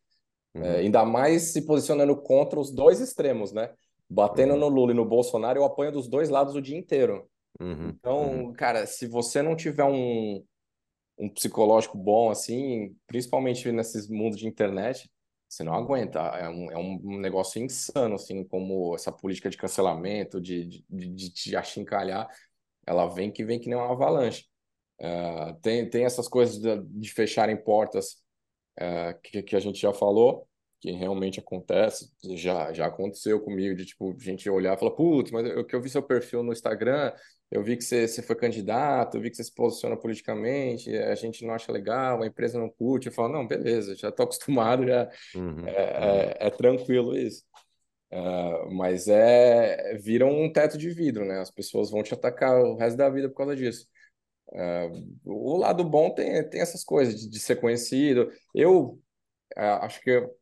[0.54, 0.64] É, uhum.
[0.64, 3.72] É, ainda mais se posicionando contra os dois extremos, né?
[4.08, 4.60] Batendo uhum.
[4.60, 7.28] no Lula e no Bolsonaro, eu apanho dos dois lados o dia inteiro.
[7.60, 7.88] Uhum.
[7.88, 8.52] Então, uhum.
[8.52, 10.42] cara, se você não tiver um,
[11.18, 15.10] um psicológico bom, assim, principalmente nesses mundos de internet,
[15.52, 16.18] você não aguenta.
[16.18, 21.30] É um, é um negócio insano, assim, como essa política de cancelamento, de, de, de
[21.30, 22.26] te achincalhar,
[22.86, 24.46] ela vem que vem que nem uma avalanche.
[24.98, 28.22] Uh, tem, tem essas coisas de, de fecharem portas
[28.80, 30.48] uh, que, que a gente já falou,
[30.80, 35.46] que realmente acontece, já, já aconteceu comigo, de tipo, gente olhar e falar, putz, mas
[35.46, 37.12] eu que eu vi seu perfil no Instagram,
[37.52, 41.14] eu vi que você, você foi candidato, eu vi que você se posiciona politicamente, a
[41.14, 43.08] gente não acha legal, a empresa não curte.
[43.08, 47.44] Eu falo, não, beleza, já estou acostumado, já uhum, é, é, é, tranquilo isso.
[48.10, 51.40] Uh, mas é vira um teto de vidro, né?
[51.40, 53.86] As pessoas vão te atacar o resto da vida por causa disso.
[54.48, 58.30] Uh, o lado bom tem, tem essas coisas de, de ser conhecido.
[58.54, 58.98] Eu
[59.58, 60.34] uh, acho que eu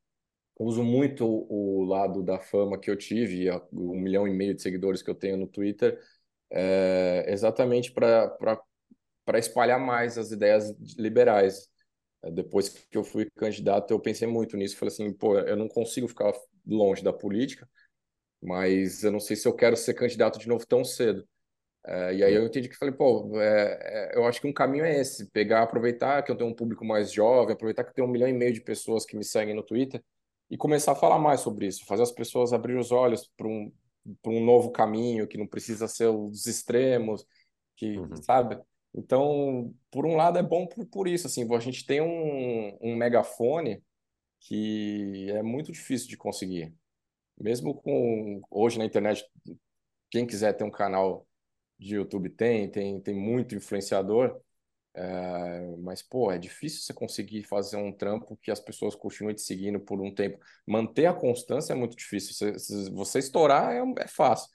[0.60, 4.62] uso muito o, o lado da fama que eu tive, um milhão e meio de
[4.62, 5.98] seguidores que eu tenho no Twitter,
[6.50, 11.68] é, exatamente para espalhar mais as ideias liberais.
[12.22, 14.76] É, depois que eu fui candidato, eu pensei muito nisso.
[14.76, 16.32] Falei assim, pô, eu não consigo ficar
[16.66, 17.68] longe da política,
[18.42, 21.26] mas eu não sei se eu quero ser candidato de novo tão cedo.
[21.86, 24.84] É, e aí eu entendi que falei, pô, é, é, eu acho que um caminho
[24.84, 28.08] é esse, pegar, aproveitar que eu tenho um público mais jovem, aproveitar que eu tenho
[28.08, 30.02] um milhão e meio de pessoas que me seguem no Twitter
[30.50, 33.72] e começar a falar mais sobre isso, fazer as pessoas abrir os olhos para um,
[34.22, 37.24] para um novo caminho que não precisa ser os extremos,
[37.76, 38.16] que uhum.
[38.16, 38.60] sabe?
[38.94, 42.96] Então, por um lado é bom por, por isso, assim, a gente tem um, um
[42.96, 43.82] megafone
[44.40, 46.74] que é muito difícil de conseguir.
[47.38, 49.24] Mesmo com hoje na internet,
[50.10, 51.26] quem quiser ter um canal
[51.78, 54.38] de YouTube tem, tem, tem muito influenciador,
[54.94, 59.42] é, mas, pô, é difícil você conseguir fazer um trampo que as pessoas continuem te
[59.42, 60.38] seguindo por um tempo.
[60.66, 62.34] Manter a constância é muito difícil.
[62.34, 64.48] Você, você estourar é, é, fácil.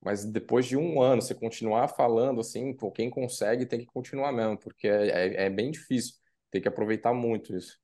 [0.00, 4.32] Mas depois de um ano, você continuar falando assim, pô, quem consegue tem que continuar
[4.32, 5.08] mesmo, porque é,
[5.44, 6.14] é, é bem difícil.
[6.50, 7.81] Tem que aproveitar muito isso.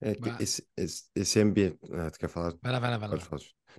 [0.00, 1.78] É que esse, esse, esse ambiente.
[1.92, 2.54] Ah, tu quer falar?
[2.62, 3.18] Vai lá, vai lá, vai lá.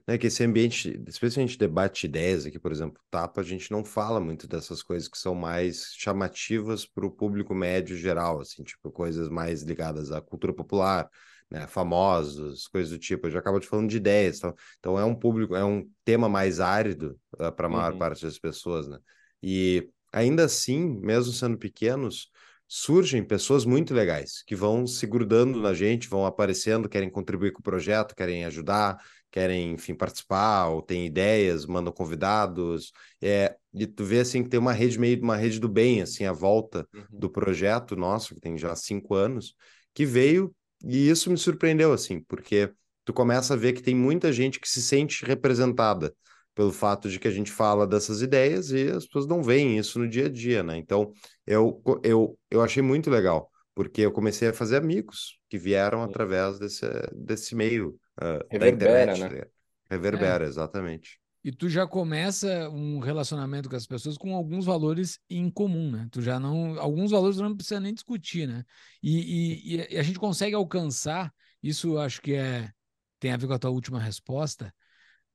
[0.07, 4.19] É que esse ambiente, especialmente debate ideias aqui, por exemplo, tapa, a gente não fala
[4.19, 9.29] muito dessas coisas que são mais chamativas para o público médio geral, assim, tipo, coisas
[9.29, 11.09] mais ligadas à cultura popular,
[11.49, 13.27] né, famosos, coisas do tipo.
[13.27, 16.29] Eu já acabo te falando de ideias, então, então é um público, é um tema
[16.29, 17.99] mais árido uh, ah, para a maior uhum.
[17.99, 18.99] parte das pessoas, né?
[19.41, 22.29] E ainda assim, mesmo sendo pequenos,
[22.71, 27.61] surgem pessoas muito legais que vão se grudando na gente, vão aparecendo, querem contribuir com
[27.61, 32.91] o projeto, querem ajudar, querem, enfim, participar, ou têm ideias, mandam convidados.
[33.19, 36.25] É, e tu vê assim que tem uma rede meio uma rede do bem, assim,
[36.25, 37.03] à volta uhum.
[37.09, 39.55] do projeto nosso, que tem já cinco anos,
[39.91, 40.55] que veio,
[40.85, 42.71] e isso me surpreendeu, assim, porque
[43.03, 46.13] tu começa a ver que tem muita gente que se sente representada
[46.59, 49.97] pelo fato de que a gente fala dessas ideias e as pessoas não veem isso
[49.97, 50.75] no dia a dia, né?
[50.75, 51.13] Então,
[51.47, 56.59] eu, eu, eu achei muito legal, porque eu comecei a fazer amigos que vieram através
[56.59, 59.21] desse, desse meio uh, da internet.
[59.21, 59.43] Né?
[59.89, 60.49] Reverbera, é.
[60.49, 61.17] exatamente.
[61.45, 66.09] E tu já começa um relacionamento com as pessoas com alguns valores em comum, né?
[66.11, 66.77] Tu já não.
[66.77, 68.65] Alguns valores tu não precisa nem discutir, né?
[69.01, 71.33] E, e, e a gente consegue alcançar,
[71.63, 72.69] isso acho que é
[73.17, 74.73] tem a ver com a tua última resposta.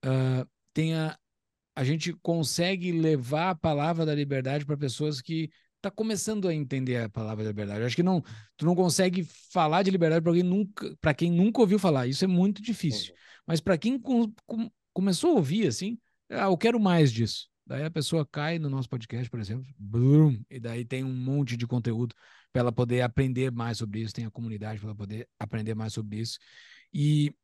[0.05, 1.16] Uh, tem a,
[1.83, 5.51] gente consegue levar a palavra da liberdade para pessoas que
[5.81, 7.81] tá começando a entender a palavra liberdade.
[7.81, 8.22] Eu acho que não,
[8.57, 12.07] tu não consegue falar de liberdade para quem nunca, para quem nunca ouviu falar.
[12.07, 13.14] Isso é muito difícil.
[13.47, 15.99] Mas para quem com, com, começou a ouvir assim,
[16.31, 17.49] ah, eu quero mais disso.
[17.66, 21.57] Daí a pessoa cai no nosso podcast, por exemplo, boom, e daí tem um monte
[21.57, 22.14] de conteúdo
[22.53, 25.93] para ela poder aprender mais sobre isso, tem a comunidade para ela poder aprender mais
[25.93, 26.39] sobre isso.
[26.93, 27.35] E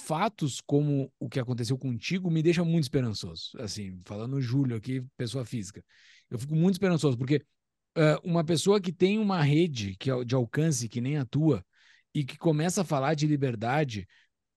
[0.00, 3.50] fatos como o que aconteceu contigo me deixam muito esperançoso.
[3.58, 5.84] Assim, falando Júlio aqui, pessoa física.
[6.30, 7.44] Eu fico muito esperançoso, porque
[7.96, 11.64] uh, uma pessoa que tem uma rede que, de alcance que nem a tua
[12.14, 14.06] e que começa a falar de liberdade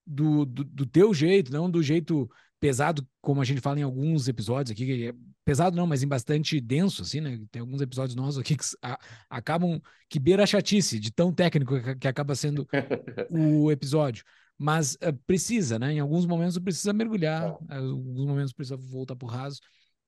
[0.06, 2.28] do, do, do teu jeito, não do jeito
[2.60, 5.14] pesado, como a gente fala em alguns episódios aqui, que é
[5.44, 7.38] pesado não, mas em bastante denso, assim, né?
[7.50, 11.80] Tem alguns episódios nossos aqui que a, acabam, que beira a chatice, de tão técnico
[11.82, 12.66] que, que acaba sendo
[13.30, 14.24] o episódio.
[14.58, 15.92] Mas uh, precisa, né?
[15.92, 19.60] Em alguns momentos precisa mergulhar, em alguns momentos precisa voltar pro raso.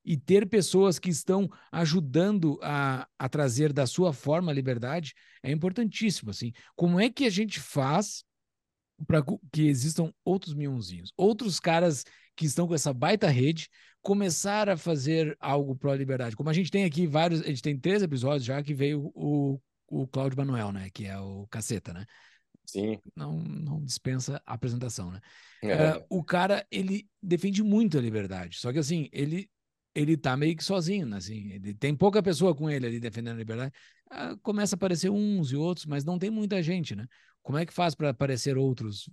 [0.04, 5.50] E ter pessoas que estão ajudando a, a trazer da sua forma a liberdade é
[5.50, 6.52] importantíssimo, assim.
[6.76, 8.22] Como é que a gente faz
[9.04, 9.22] para
[9.52, 12.04] que existam outros mionzinhos, outros caras
[12.36, 13.68] que estão com essa baita rede,
[14.00, 16.36] começar a fazer algo para a liberdade.
[16.36, 19.58] Como a gente tem aqui vários, a gente tem três episódios já que veio o,
[19.88, 20.88] o Cláudio Manuel, né?
[20.92, 22.04] Que é o caceta, né?
[22.66, 22.98] Sim.
[23.14, 25.20] Não, não dispensa a apresentação, né?
[25.62, 25.96] É.
[25.96, 28.58] Uh, o cara, ele defende muito a liberdade.
[28.58, 29.48] Só que assim, ele
[29.94, 31.16] ele tá meio que sozinho, né?
[31.16, 33.72] assim, ele tem pouca pessoa com ele ali defendendo a liberdade.
[34.08, 37.06] Uh, começa a aparecer uns e outros, mas não tem muita gente, né?
[37.42, 39.08] Como é que faz para aparecer outros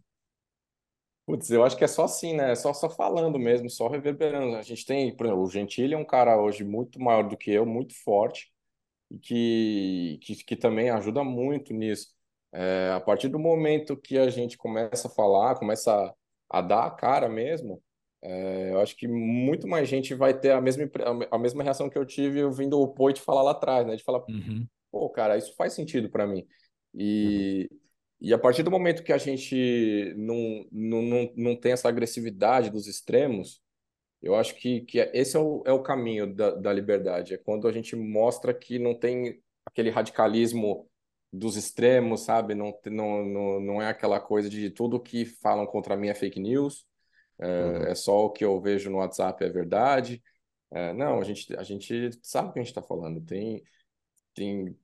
[1.26, 2.52] Putz, eu acho que é só assim, né?
[2.52, 4.58] É só, só falando mesmo, só reverberando.
[4.58, 7.50] A gente tem, por exemplo, o Gentili é um cara hoje muito maior do que
[7.52, 8.52] eu, muito forte,
[9.10, 12.10] e que, que, que também ajuda muito nisso.
[12.54, 16.14] É, a partir do momento que a gente começa a falar, começa a,
[16.50, 17.82] a dar a cara mesmo,
[18.22, 20.90] é, eu acho que muito mais gente vai ter a mesma,
[21.32, 23.96] a mesma reação que eu tive ouvindo o Poit falar lá atrás, né?
[23.96, 24.66] De falar, uhum.
[24.92, 26.46] pô, cara, isso faz sentido para mim.
[26.94, 27.80] E, uhum.
[28.24, 32.70] E a partir do momento que a gente não, não, não, não tem essa agressividade
[32.70, 33.62] dos extremos,
[34.22, 37.34] eu acho que, que é, esse é o, é o caminho da, da liberdade.
[37.34, 40.90] É quando a gente mostra que não tem aquele radicalismo
[41.34, 42.54] dos extremos, sabe?
[42.54, 46.40] Não, não, não, não é aquela coisa de tudo que falam contra mim é fake
[46.40, 46.86] news,
[47.40, 47.84] é, uhum.
[47.88, 50.22] é só o que eu vejo no WhatsApp é verdade.
[50.72, 53.20] É, não, a gente, a gente sabe o que a gente está falando.
[53.22, 53.64] Tem,
[54.36, 54.78] tem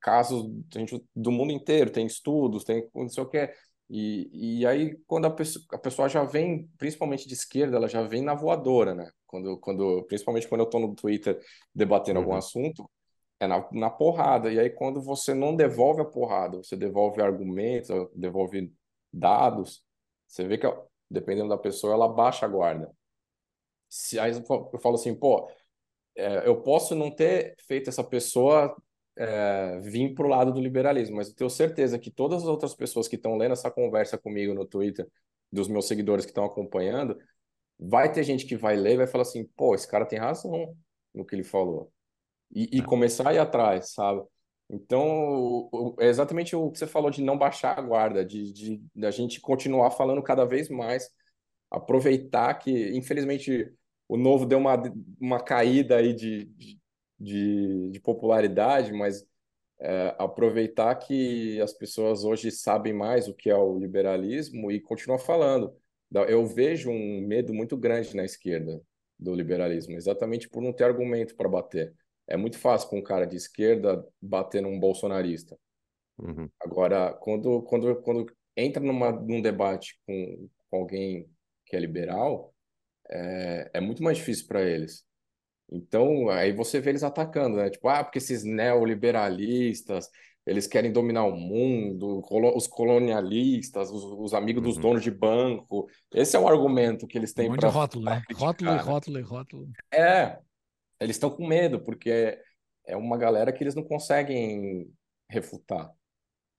[0.00, 3.52] casos gente, do mundo inteiro, tem estudos, tem não sei o que.
[3.88, 8.02] E, e aí, quando a pessoa, a pessoa já vem, principalmente de esquerda, ela já
[8.02, 9.10] vem na voadora, né?
[9.26, 11.40] Quando, quando, principalmente quando eu estou no Twitter
[11.74, 12.26] debatendo uhum.
[12.26, 12.88] algum assunto,
[13.40, 14.52] é na, na porrada.
[14.52, 18.72] E aí, quando você não devolve a porrada, você devolve argumentos, devolve
[19.12, 19.82] dados,
[20.26, 20.66] você vê que,
[21.10, 22.92] dependendo da pessoa, ela baixa a guarda.
[23.88, 25.50] Se, aí eu falo assim, pô,
[26.14, 28.76] é, eu posso não ter feito essa pessoa
[29.16, 32.74] é, vir para o lado do liberalismo, mas eu tenho certeza que todas as outras
[32.74, 35.08] pessoas que estão lendo essa conversa comigo no Twitter,
[35.50, 37.18] dos meus seguidores que estão acompanhando,
[37.78, 40.76] vai ter gente que vai ler e vai falar assim, pô, esse cara tem razão
[41.12, 41.92] no que ele falou.
[42.54, 42.84] E, e é.
[42.84, 44.22] começar a ir atrás, sabe?
[44.68, 49.06] Então, é exatamente o que você falou de não baixar a guarda, de, de, de
[49.06, 51.10] a gente continuar falando cada vez mais,
[51.70, 53.72] aproveitar que, infelizmente,
[54.08, 54.80] o novo deu uma,
[55.20, 56.80] uma caída aí de, de
[57.20, 59.24] de, de popularidade, mas
[59.78, 65.18] é, aproveitar que as pessoas hoje sabem mais o que é o liberalismo e continuar
[65.18, 65.76] falando.
[66.28, 68.82] Eu vejo um medo muito grande na esquerda
[69.18, 71.94] do liberalismo, exatamente por não ter argumento para bater.
[72.30, 75.58] É muito fácil para um cara de esquerda bater num bolsonarista.
[76.16, 76.48] Uhum.
[76.60, 78.26] Agora, quando, quando, quando
[78.56, 81.28] entra numa, num debate com, com alguém
[81.66, 82.54] que é liberal,
[83.10, 85.04] é, é muito mais difícil para eles.
[85.72, 87.70] Então, aí você vê eles atacando, né?
[87.70, 90.08] Tipo, ah, porque esses neoliberalistas,
[90.44, 92.22] eles querem dominar o mundo,
[92.56, 94.68] os colonialistas, os, os amigos uhum.
[94.68, 95.88] dos donos de banco.
[96.12, 97.68] Esse é o argumento que eles têm um para.
[97.68, 98.22] rótulo, né?
[98.34, 98.78] Rótulo né?
[98.78, 99.68] rótulo rótulo.
[99.92, 100.38] É,
[101.00, 102.42] eles estão com medo, porque é,
[102.86, 104.92] é uma galera que eles não conseguem
[105.28, 105.90] refutar.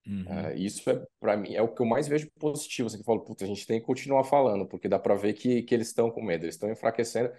[0.05, 0.25] Uhum.
[0.27, 2.89] É, isso é para mim é o que eu mais vejo positivo.
[2.89, 5.61] Você que fala, puta, a gente tem que continuar falando, porque dá para ver que,
[5.63, 7.31] que eles estão com medo, eles estão enfraquecendo.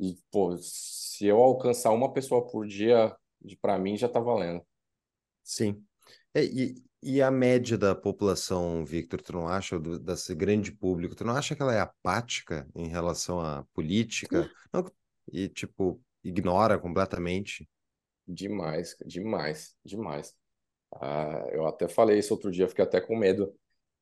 [0.00, 3.14] E, pô, se eu alcançar uma pessoa por dia,
[3.60, 4.62] para mim já está valendo.
[5.42, 5.82] Sim.
[6.34, 11.14] É, e, e a média da população, Victor, tu não acha, do, desse grande público,
[11.14, 14.50] tu não acha que ela é apática em relação à política?
[14.72, 14.84] Não,
[15.32, 17.68] e, tipo, ignora completamente?
[18.26, 20.34] Demais, demais, demais.
[20.94, 23.54] Ah, eu até falei isso outro dia, fiquei até com medo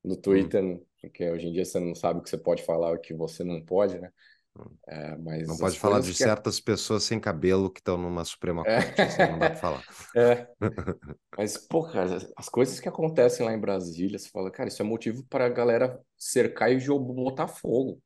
[0.03, 0.21] no hum.
[0.21, 0.85] Twitter, hum.
[1.01, 3.13] porque hoje em dia você não sabe o que você pode falar e o que
[3.13, 4.11] você não pode, né?
[4.87, 8.63] É, mas Não pode falar de que- certas pessoas sem cabelo que estão numa Suprema
[8.65, 8.81] É.
[8.81, 9.83] Corte, aí não dá pra falar.
[10.15, 10.47] É.
[11.37, 14.85] Mas, pô, cara, as coisas que acontecem lá em Brasília, você fala, cara, isso é
[14.85, 18.01] motivo para a galera cercar e botar fogo,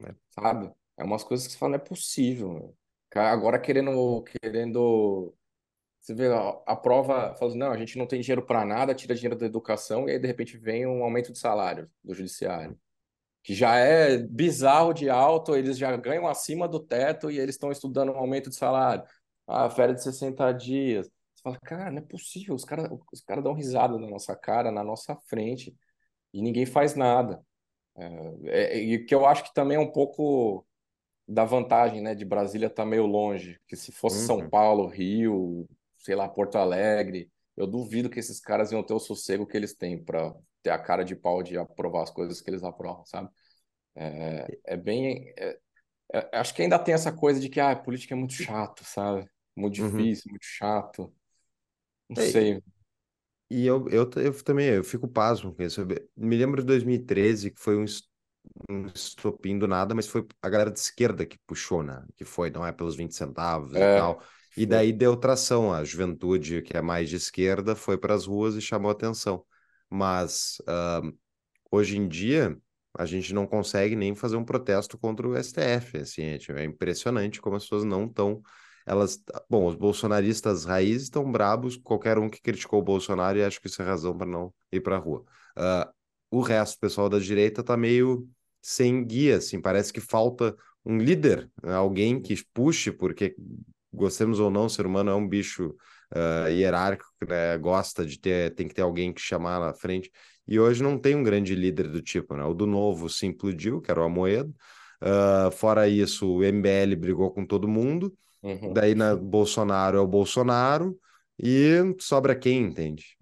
[0.00, 0.14] É.
[0.30, 0.72] sabe?
[0.96, 2.74] É umas coisas que você fala, não é possível.
[3.14, 5.34] Agora querendo, querendo,
[6.00, 9.14] você vê a, a prova, assim, não, a gente não tem dinheiro para nada, tira
[9.14, 12.78] dinheiro da educação e aí de repente vem um aumento de salário do judiciário,
[13.42, 17.72] que já é bizarro de alto, eles já ganham acima do teto e eles estão
[17.72, 19.04] estudando um aumento de salário.
[19.46, 21.06] Ah, férias de 60 dias.
[21.34, 22.54] Você fala, cara, não é possível.
[22.54, 25.76] Os caras os cara dão risada na nossa cara, na nossa frente,
[26.32, 27.44] e ninguém faz nada.
[28.46, 30.66] É, é- e que eu acho que também é um pouco
[31.26, 33.60] da vantagem, né, de Brasília estar meio longe.
[33.66, 34.48] Que se fosse São Uhum.
[34.48, 35.68] Paulo, Rio,
[35.98, 39.74] sei lá, Porto Alegre, eu duvido que esses caras iam ter o sossego que eles
[39.74, 43.28] têm para ter a cara de pau de aprovar as coisas que eles aprovam, sabe?
[43.96, 45.32] É, é bem.
[45.38, 45.58] é-
[46.14, 49.28] é- acho que ainda tem essa coisa de que ah, política é muito chato, sabe?
[49.56, 50.14] Muito Uhum.
[50.14, 51.14] difícil, muito chato.
[52.08, 52.62] Não É, sei.
[53.50, 55.80] E eu, eu, eu também, eu fico pasmo com isso.
[55.80, 57.84] Eu me lembro de 2013, que foi um,
[58.68, 62.04] um estopim do nada, mas foi a galera de esquerda que puxou, né?
[62.16, 64.22] Que foi, não é pelos 20 centavos e É, tal.
[64.56, 65.72] E daí deu tração.
[65.72, 69.44] A juventude, que é mais de esquerda, foi para as ruas e chamou atenção.
[69.90, 71.00] Mas ah,
[71.70, 72.56] hoje em dia,
[72.96, 75.98] a gente não consegue nem fazer um protesto contra o STF.
[75.98, 78.42] Assim, é, tipo, é impressionante como as pessoas não estão.
[78.86, 83.60] Elas, bom, os bolsonaristas raízes estão brabos, qualquer um que criticou o Bolsonaro, e acho
[83.60, 85.24] que isso é razão para não ir para a rua.
[85.56, 85.90] Ah,
[86.30, 88.28] o resto, o pessoal da direita, tá meio
[88.66, 93.34] sem guia, assim, parece que falta um líder, né, alguém que puxe, porque
[93.92, 95.74] gostemos ou não, o ser humano é um bicho
[96.14, 97.58] ah, hierárquico, né?
[97.58, 100.10] Gosta de ter, tem que ter alguém que chamar na frente.
[100.46, 102.44] E hoje não tem um grande líder do tipo, né?
[102.44, 104.54] O do Novo se implodiu, que era o Amoedo.
[105.00, 108.14] Ah, fora isso, o MBL brigou com todo mundo.
[108.42, 108.72] Uhum.
[108.72, 110.98] Daí na Bolsonaro é o Bolsonaro
[111.38, 113.16] e sobra quem, entende?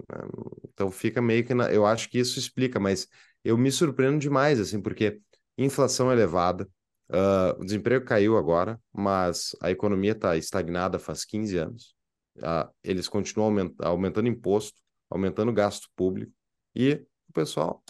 [0.73, 1.73] Então fica meio que na...
[1.73, 3.07] eu acho que isso explica, mas
[3.45, 5.21] eu me surpreendo demais assim, porque
[5.59, 6.69] inflação é elevada,
[7.11, 11.95] ah, o desemprego caiu agora, mas a economia está estagnada faz 15 anos.
[12.43, 14.81] Ah, eles continuam aument- aumentando imposto,
[15.11, 16.33] aumentando gasto público
[16.75, 16.95] e
[17.29, 17.83] o pessoal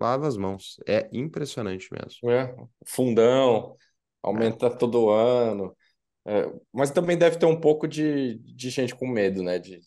[0.00, 0.76] lava as mãos.
[0.86, 2.30] É impressionante mesmo.
[2.30, 2.54] É,
[2.86, 3.76] fundão,
[4.22, 5.76] aumenta todo ano.
[6.24, 9.58] É, mas também deve ter um pouco de, de gente com medo, né?
[9.58, 9.80] De,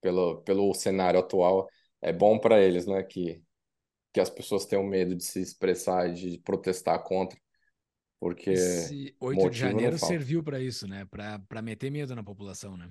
[0.00, 1.68] pelo, pelo cenário atual.
[2.02, 3.02] É bom para eles, né?
[3.02, 3.42] Que,
[4.12, 7.38] que as pessoas tenham medo de se expressar e de protestar contra.
[8.18, 11.06] Porque Esse 8 de janeiro serviu para isso, né?
[11.06, 12.90] Para meter medo na população, né?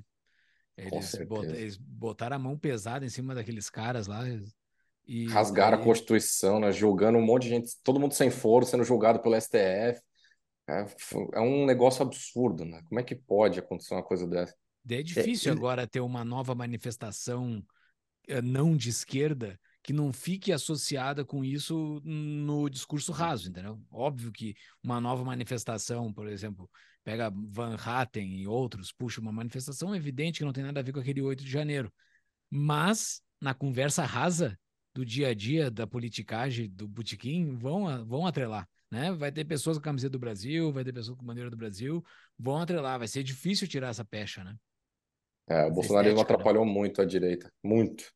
[0.78, 4.24] Eles, bot- eles botaram a mão pesada em cima daqueles caras lá
[5.08, 6.72] e rasgaram a Constituição, né?
[6.72, 10.02] Julgando um monte de gente, todo mundo sem foro, sendo julgado pelo STF.
[10.68, 10.86] É,
[11.34, 12.82] é um negócio absurdo, né?
[12.88, 14.56] Como é que pode acontecer uma coisa dessa?
[14.90, 17.64] é difícil ele- agora ter uma nova manifestação
[18.28, 23.82] eh, não de esquerda que não fique associada com isso no discurso raso, entendeu?
[23.92, 26.70] Óbvio que uma nova manifestação, por exemplo,
[27.04, 30.92] pega Van Hatten e outros, puxa uma manifestação evidente que não tem nada a ver
[30.92, 31.92] com aquele 8 de janeiro.
[32.50, 34.58] Mas na conversa rasa
[34.94, 39.12] do dia a dia, da politicagem, do botequim, vão, vão atrelar, né?
[39.14, 42.04] Vai ter pessoas com a camiseta do Brasil, vai ter pessoas com bandeira do Brasil,
[42.38, 44.56] vão atrelar, vai ser difícil tirar essa pecha, né?
[45.48, 46.36] É, o bolsonarismo estética, né?
[46.36, 48.12] atrapalhou muito a direita, muito.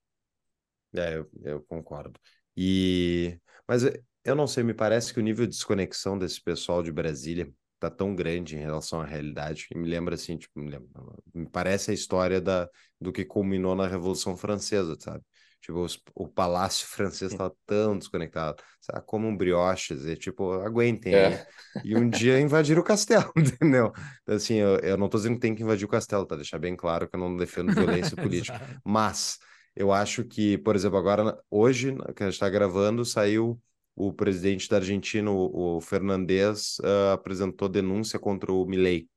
[0.95, 2.19] É, eu, eu concordo.
[2.55, 6.81] E mas eu- eu não sei, me parece que o nível de desconexão desse pessoal
[6.83, 10.69] de Brasília tá tão grande em relação à realidade que me lembra assim, tipo, me,
[10.69, 10.89] lembra-
[11.33, 12.69] me parece a história da,
[13.01, 15.23] do que culminou na Revolução Francesa, sabe?
[15.61, 16.87] Tipo, os- o palácio
[17.21, 19.03] francês estava tão desconectado, sabe?
[19.05, 21.15] Como um brioche, dizer, tipo, aguentem.
[21.17, 21.45] É.
[21.83, 23.91] E um dia invadiram o castelo, entendeu?
[24.21, 26.35] Então, assim, eu, eu não tô dizendo que tem que invadir o castelo, tá?
[26.35, 28.57] Deixar bem claro que eu não defendo violência política.
[28.85, 29.37] Mas
[29.75, 33.59] eu acho que, por exemplo, agora, hoje, que a gente está gravando, saiu
[33.95, 39.07] o presidente da Argentina, o, o Fernandes, ah, apresentou denúncia contra o Milei.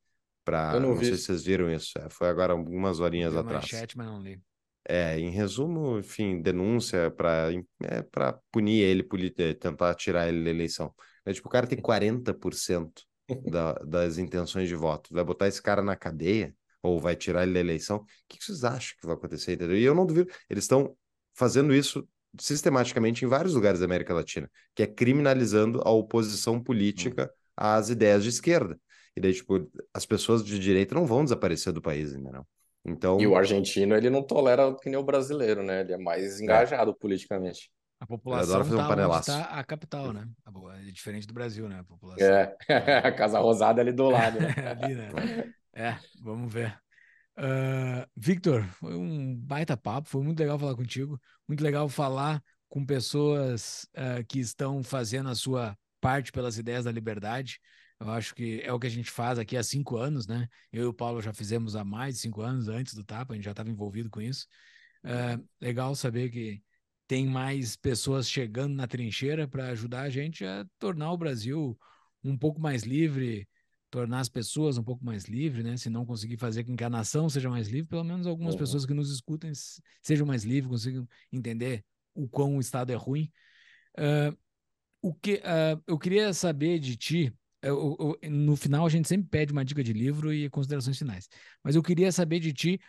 [0.45, 1.93] Pra, Eu não não sei se vocês viram isso.
[1.99, 3.65] é, foi agora algumas horinhas a atrás.
[3.65, 4.41] manchete, mas não li.
[4.89, 7.51] É, em resumo, enfim, denúncia para
[7.83, 8.05] é,
[8.53, 9.05] punir ele,
[9.39, 10.95] eh, tentar tirar ele da eleição.
[11.25, 13.03] É, tipo, o cara tem 40%
[13.51, 15.13] da, das intenções de voto.
[15.13, 16.55] Vai botar esse cara na cadeia
[16.87, 17.99] ou vai tirar ele da eleição?
[17.99, 19.77] O que vocês acham que vai acontecer, entendeu?
[19.77, 20.31] E eu não duvido.
[20.49, 20.97] Eles estão
[21.35, 22.07] fazendo isso
[22.39, 28.23] sistematicamente em vários lugares da América Latina, que é criminalizando a oposição política às ideias
[28.23, 28.79] de esquerda.
[29.17, 32.47] E daí, tipo, as pessoas de direita não vão desaparecer do país, entendeu?
[32.85, 35.81] Então, E o argentino, ele não tolera que nem o brasileiro, né?
[35.81, 37.71] Ele é mais engajado politicamente.
[37.99, 39.33] A população fazer um tá panelaço.
[39.33, 40.29] tá a capital, né?
[40.87, 41.81] É diferente do Brasil, né?
[41.81, 42.27] A população.
[42.27, 42.55] É,
[43.05, 44.39] a Casa Rosada ali do lado.
[44.39, 44.55] né?
[44.57, 45.11] É ali, né?
[45.77, 46.81] É, vamos ver.
[47.37, 52.85] Ah, Victor, foi um baita papo, foi muito legal falar contigo, muito legal falar com
[52.85, 57.61] pessoas ah, que estão fazendo a sua parte pelas ideias da liberdade.
[58.01, 60.49] Eu acho que é o que a gente faz aqui há cinco anos, né?
[60.73, 63.37] Eu e o Paulo já fizemos há mais de cinco anos antes do Tapa, a
[63.37, 64.47] gente já estava envolvido com isso.
[65.05, 66.63] Ah, legal saber que
[67.07, 71.79] tem mais pessoas chegando na trincheira para ajudar a gente a tornar o Brasil
[72.25, 73.47] um pouco mais livre,
[73.91, 75.77] tornar as pessoas um pouco mais livres, né?
[75.77, 78.59] Se não conseguir fazer com que a nação seja mais livre, pelo menos algumas Uhum.
[78.61, 79.53] pessoas que nos escutem
[80.03, 81.85] sejam mais livres, consigam entender
[82.15, 83.31] o quão o Estado é ruim.
[83.97, 84.35] Ah,
[85.03, 87.33] o que ah, eu queria saber de ti,
[87.63, 91.29] eu- eu- no final a gente sempre pede uma dica de livro e considerações finais,
[91.63, 92.81] mas eu queria saber de ti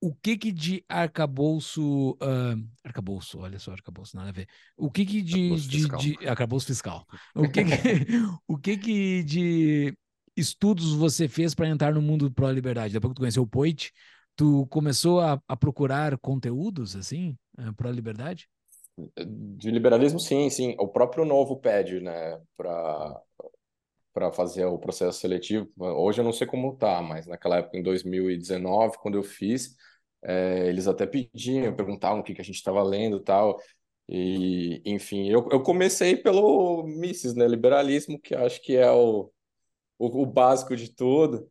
[0.00, 4.48] o que que de arcabouço, ah, arcabouço, olha só, arcabouço, nada a ver.
[4.76, 6.00] O que que de, Arcabouço de, fiscal.
[6.00, 7.06] de arcabouço fiscal?
[7.34, 8.06] O que que,
[8.46, 9.94] o que que de
[10.38, 12.92] estudos você fez para entrar no mundo pró-liberdade?
[12.92, 13.92] Depois que tu conheceu o Poit,
[14.36, 18.48] tu começou a, a procurar conteúdos assim, ah, pró-liberdade?
[19.16, 20.74] De liberalismo, sim, sim.
[20.78, 23.20] O próprio Novo pede, né, para
[24.12, 25.70] para fazer o processo seletivo.
[25.78, 29.76] Hoje eu não sei como tá, mas naquela época, em 2019, quando eu fiz,
[30.24, 33.60] eh, eles até pediam, perguntavam o que que a gente estava lendo tal.
[34.08, 39.30] E, enfim, eu, eu comecei pelo Mises, né, liberalismo, que acho que é o,
[39.98, 41.50] o, o básico de tudo.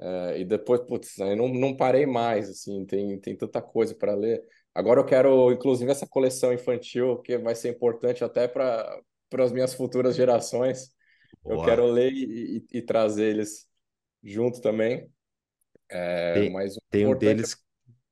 [0.00, 4.14] Eh, e depois, putz, aí não, não parei mais, assim, tem, tem tanta coisa para
[4.14, 4.42] ler.
[4.74, 9.00] Agora eu quero, inclusive, essa coleção infantil, que vai ser importante até para
[9.38, 10.90] as minhas futuras gerações.
[11.48, 11.66] Eu Boa.
[11.66, 13.66] quero ler e, e- e trazer eles
[14.22, 15.10] junto também.
[16.12, 17.56] É, Tem- mas Tem um importante deles,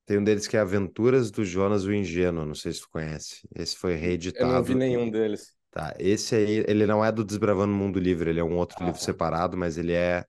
[0.06, 3.48] tem um deles que é Aventuras do Jonas o Ingênuo, não sei se tu conhece.
[3.54, 3.94] Esse foi
[4.34, 4.48] é- eu reeditado.
[4.48, 5.56] não vi nenhum deles.
[5.78, 8.76] Tá, esse aí, ele não é do Desbravando o Mundo Livre, ele é um outro
[8.80, 9.04] Ah, livro tá.
[9.04, 10.24] separado, mas ele é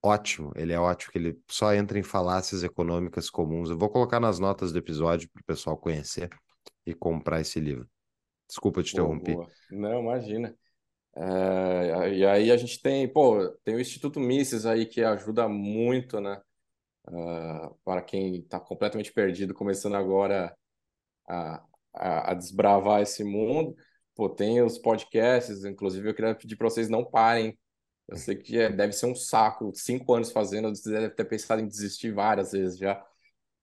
[0.00, 0.52] ótimo.
[0.54, 3.68] Ele é ótimo, que ele só entra em falácias econômicas comuns.
[3.68, 6.30] Eu vou colocar nas notas do episódio para o pessoal conhecer
[6.86, 7.88] e comprar esse livro.
[8.48, 9.34] Desculpa te interromper.
[9.34, 9.48] boa.
[9.72, 10.56] Não, imagina.
[11.16, 16.20] É, e aí a gente tem, pô, tem o Instituto Mises aí que ajuda muito,
[16.20, 16.40] né?
[17.08, 20.56] Ah, para quem está completamente perdido, começando agora
[21.28, 21.62] a,
[21.94, 23.74] a, a desbravar esse mundo.
[24.14, 27.58] Pô, tem os podcasts, inclusive eu queria pedir para vocês não parem.
[28.08, 31.62] Eu sei que é- deve ser um saco, cinco anos fazendo, vocês devem ter pensado
[31.62, 33.04] em desistir várias vezes já.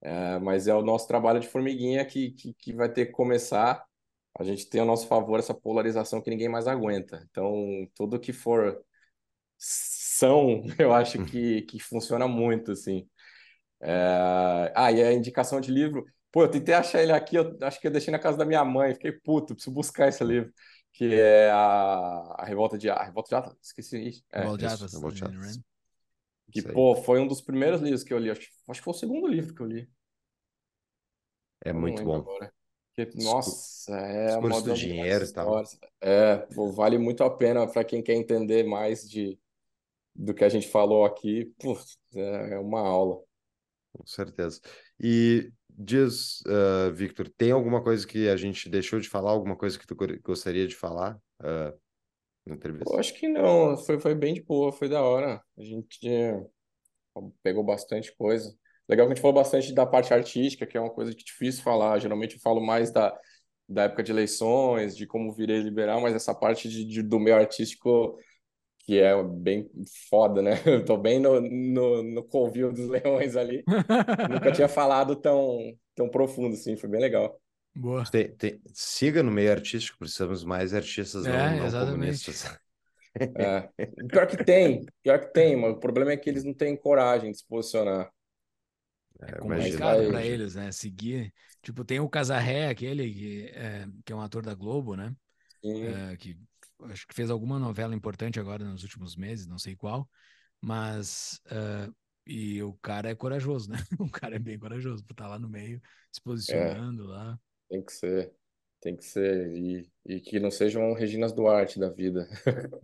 [0.02, 3.84] É, mas é o nosso trabalho de formiguinha que, que, que vai ter que começar.
[4.40, 7.22] A gente tem a nosso favor essa polarização que ninguém mais aguenta.
[7.32, 8.82] Então, tudo que for
[9.58, 13.08] são, eu acho que, que funciona muito, assim.
[13.82, 16.06] É, Ah, e a indicação de livro.
[16.32, 18.64] Pô, eu tentei achar ele aqui, eu acho que eu deixei na casa da minha
[18.64, 20.54] mãe, fiquei puto, preciso buscar esse livro,
[20.94, 24.24] que é a, a Revolta de a Revolta de Atlas, esqueci.
[24.32, 25.60] É, Revolta de isso, Atlas, Revolta de Atlas.
[26.52, 28.98] Que, pô, foi um dos primeiros livros que eu li, acho, acho que foi o
[28.98, 29.90] segundo livro que eu li.
[31.64, 32.16] É não muito bom.
[32.16, 32.54] agora.
[33.16, 35.64] Nossa, é Discurso uma do dinheiro e tal.
[36.02, 39.40] É, pô, vale muito a pena para quem quer entender mais de,
[40.14, 41.46] do que a gente falou aqui.
[41.60, 43.22] Putz, é é uma aula.
[43.94, 44.60] Com certeza.
[45.00, 49.32] E diz, ah, Victor, tem alguma coisa que a gente deixou de falar?
[49.32, 51.74] Alguma coisa que tu go- gostaria de falar ah,
[52.46, 52.56] na
[52.86, 53.00] Eu entrevista?
[53.00, 55.42] acho que não, foi, foi bem de boa, foi da hora.
[55.58, 56.42] A gente eh,
[57.44, 58.54] pegou bastante coisa.
[58.88, 61.26] Legal que a gente falou bastante da parte artística, que é uma coisa que é
[61.26, 62.00] difícil falar.
[62.00, 63.18] Geralmente eu falo mais da,
[63.68, 67.36] da época de eleições, de como virei liberal, mas essa parte de, de- do meio
[67.38, 68.18] artístico,
[68.90, 69.70] que é bem
[70.10, 70.52] foda, né?
[70.66, 73.68] Eu tô bem no, no, no covil dos leões ali.
[74.26, 77.42] Nunca tinha falado tão, tão profundo assim, foi bem legal.
[77.76, 78.04] Boa.
[78.06, 82.32] Tem- tem- siga no meio artístico, precisamos mais artistas não, É, não exatamente.
[82.34, 82.46] comunistas.
[83.36, 83.70] É.
[84.12, 87.32] Pior que tem, pior que tem, mas o problema é que eles não têm coragem
[87.32, 88.12] de se posicionar.
[89.22, 90.72] É É, complicado para eles, né?
[90.72, 91.34] Seguir.
[91.62, 95.16] Tipo, tem o Casarré, aquele que é, que é um ator da Globo, né?
[95.62, 96.02] Sim.
[96.12, 96.38] É, que
[96.86, 100.10] acho que fez alguma novela importante agora nos últimos meses, não sei qual,
[100.62, 101.90] mas é,
[102.26, 103.78] e o cara é corajoso, né?
[104.00, 105.82] O cara é bem corajoso por estar lá no meio,
[106.12, 107.40] se posicionando lá.
[107.70, 108.34] Tem que ser,
[108.82, 109.56] tem que ser.
[109.56, 112.28] E, e que não sejam Reginas Duarte da vida.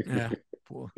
[0.05, 0.29] É,
[0.65, 0.85] pô.
[0.85, 0.91] O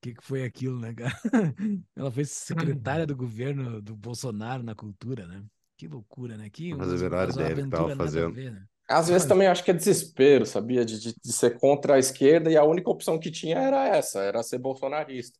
[0.00, 1.12] que, que foi aquilo, né, cara?
[1.94, 5.44] Ela foi secretária do governo do Bolsonaro na cultura, né?
[5.76, 6.50] Que loucura, né?
[6.50, 8.32] Que umas- menor umas ideia do que tava fazendo.
[8.32, 8.66] ver, né?
[8.92, 10.84] Às vezes também acho que é desespero, sabia?
[10.84, 14.20] De, de, de ser contra a esquerda e a única opção que tinha era essa,
[14.20, 15.38] era ser bolsonarista.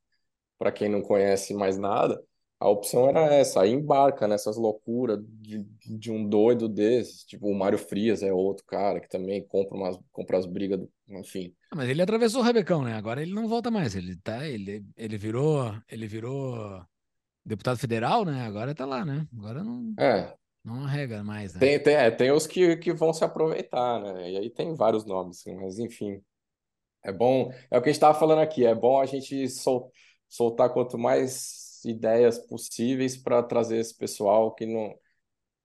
[0.58, 2.22] Para quem não conhece mais nada,
[2.60, 7.54] a opção era essa, aí embarca nessas loucuras de, de um doido desses, tipo o
[7.54, 11.52] Mário Frias é outro cara que também compra, umas, compra as brigas, do, enfim.
[11.72, 12.94] Ah, Mas ele atravessou o Rebecão, né?
[12.94, 13.96] Agora ele não volta mais.
[13.96, 16.84] Ele tá, ele, ele virou, ele virou
[17.44, 18.46] deputado federal, né?
[18.46, 19.26] Agora tá lá, né?
[19.36, 20.32] Agora não, É,
[20.64, 21.60] não arrega mais, né?
[21.60, 24.30] tem, tem, é, tem os que, que vão se aproveitar, né?
[24.30, 26.22] E aí tem vários nomes, assim, mas enfim.
[27.04, 29.90] É bom, é o que a gente estava falando aqui, é bom a gente sol,
[30.28, 34.94] soltar quanto mais ideias possíveis para trazer esse pessoal que não,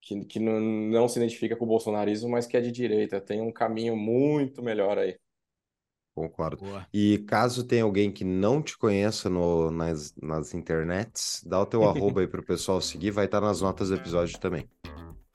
[0.01, 3.21] que, que não, não se identifica com o bolsonarismo, mas que é de direita.
[3.21, 5.17] Tem um caminho muito melhor aí.
[6.17, 6.65] Concordo.
[6.65, 6.87] Boa.
[6.91, 11.83] E caso tenha alguém que não te conheça no, nas, nas internets, dá o teu
[11.87, 14.67] arroba aí pro pessoal seguir, vai estar nas notas do episódio também.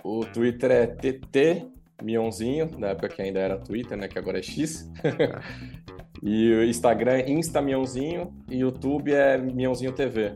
[0.02, 1.68] O Twitter é TT
[2.02, 4.08] Mionzinho, na época que ainda era Twitter, né?
[4.08, 4.90] Que agora é X.
[6.20, 10.32] e o Instagram é Insta Mionzinho e YouTube é Mionzinho TV.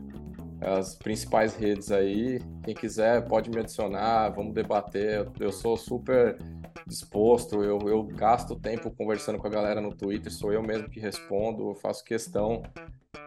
[0.59, 5.27] As principais redes aí, quem quiser pode me adicionar, vamos debater.
[5.39, 6.37] Eu, sou super
[6.87, 10.99] disposto, eu, eu gasto tempo conversando com a galera no Twitter, sou eu mesmo que
[10.99, 12.63] respondo, eu faço questão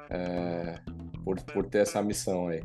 [0.08, 0.80] é,
[1.24, 2.62] por, por ter essa missão aí.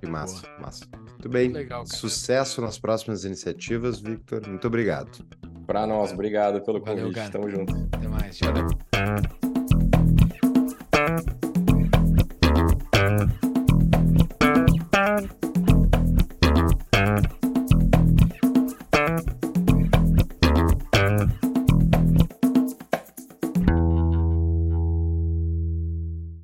[0.00, 0.84] Que massa, massa.
[0.92, 1.50] Muito bem.
[1.50, 1.86] Legal.
[1.86, 4.46] Sucesso nas próximas iniciativas, Victor.
[4.46, 5.24] Muito obrigado.
[5.66, 7.30] Pra nós, obrigado pelo Valeu, convite, cara.
[7.30, 7.74] tamo junto.
[7.92, 8.36] Até mais.
[8.36, 9.55] Tchau.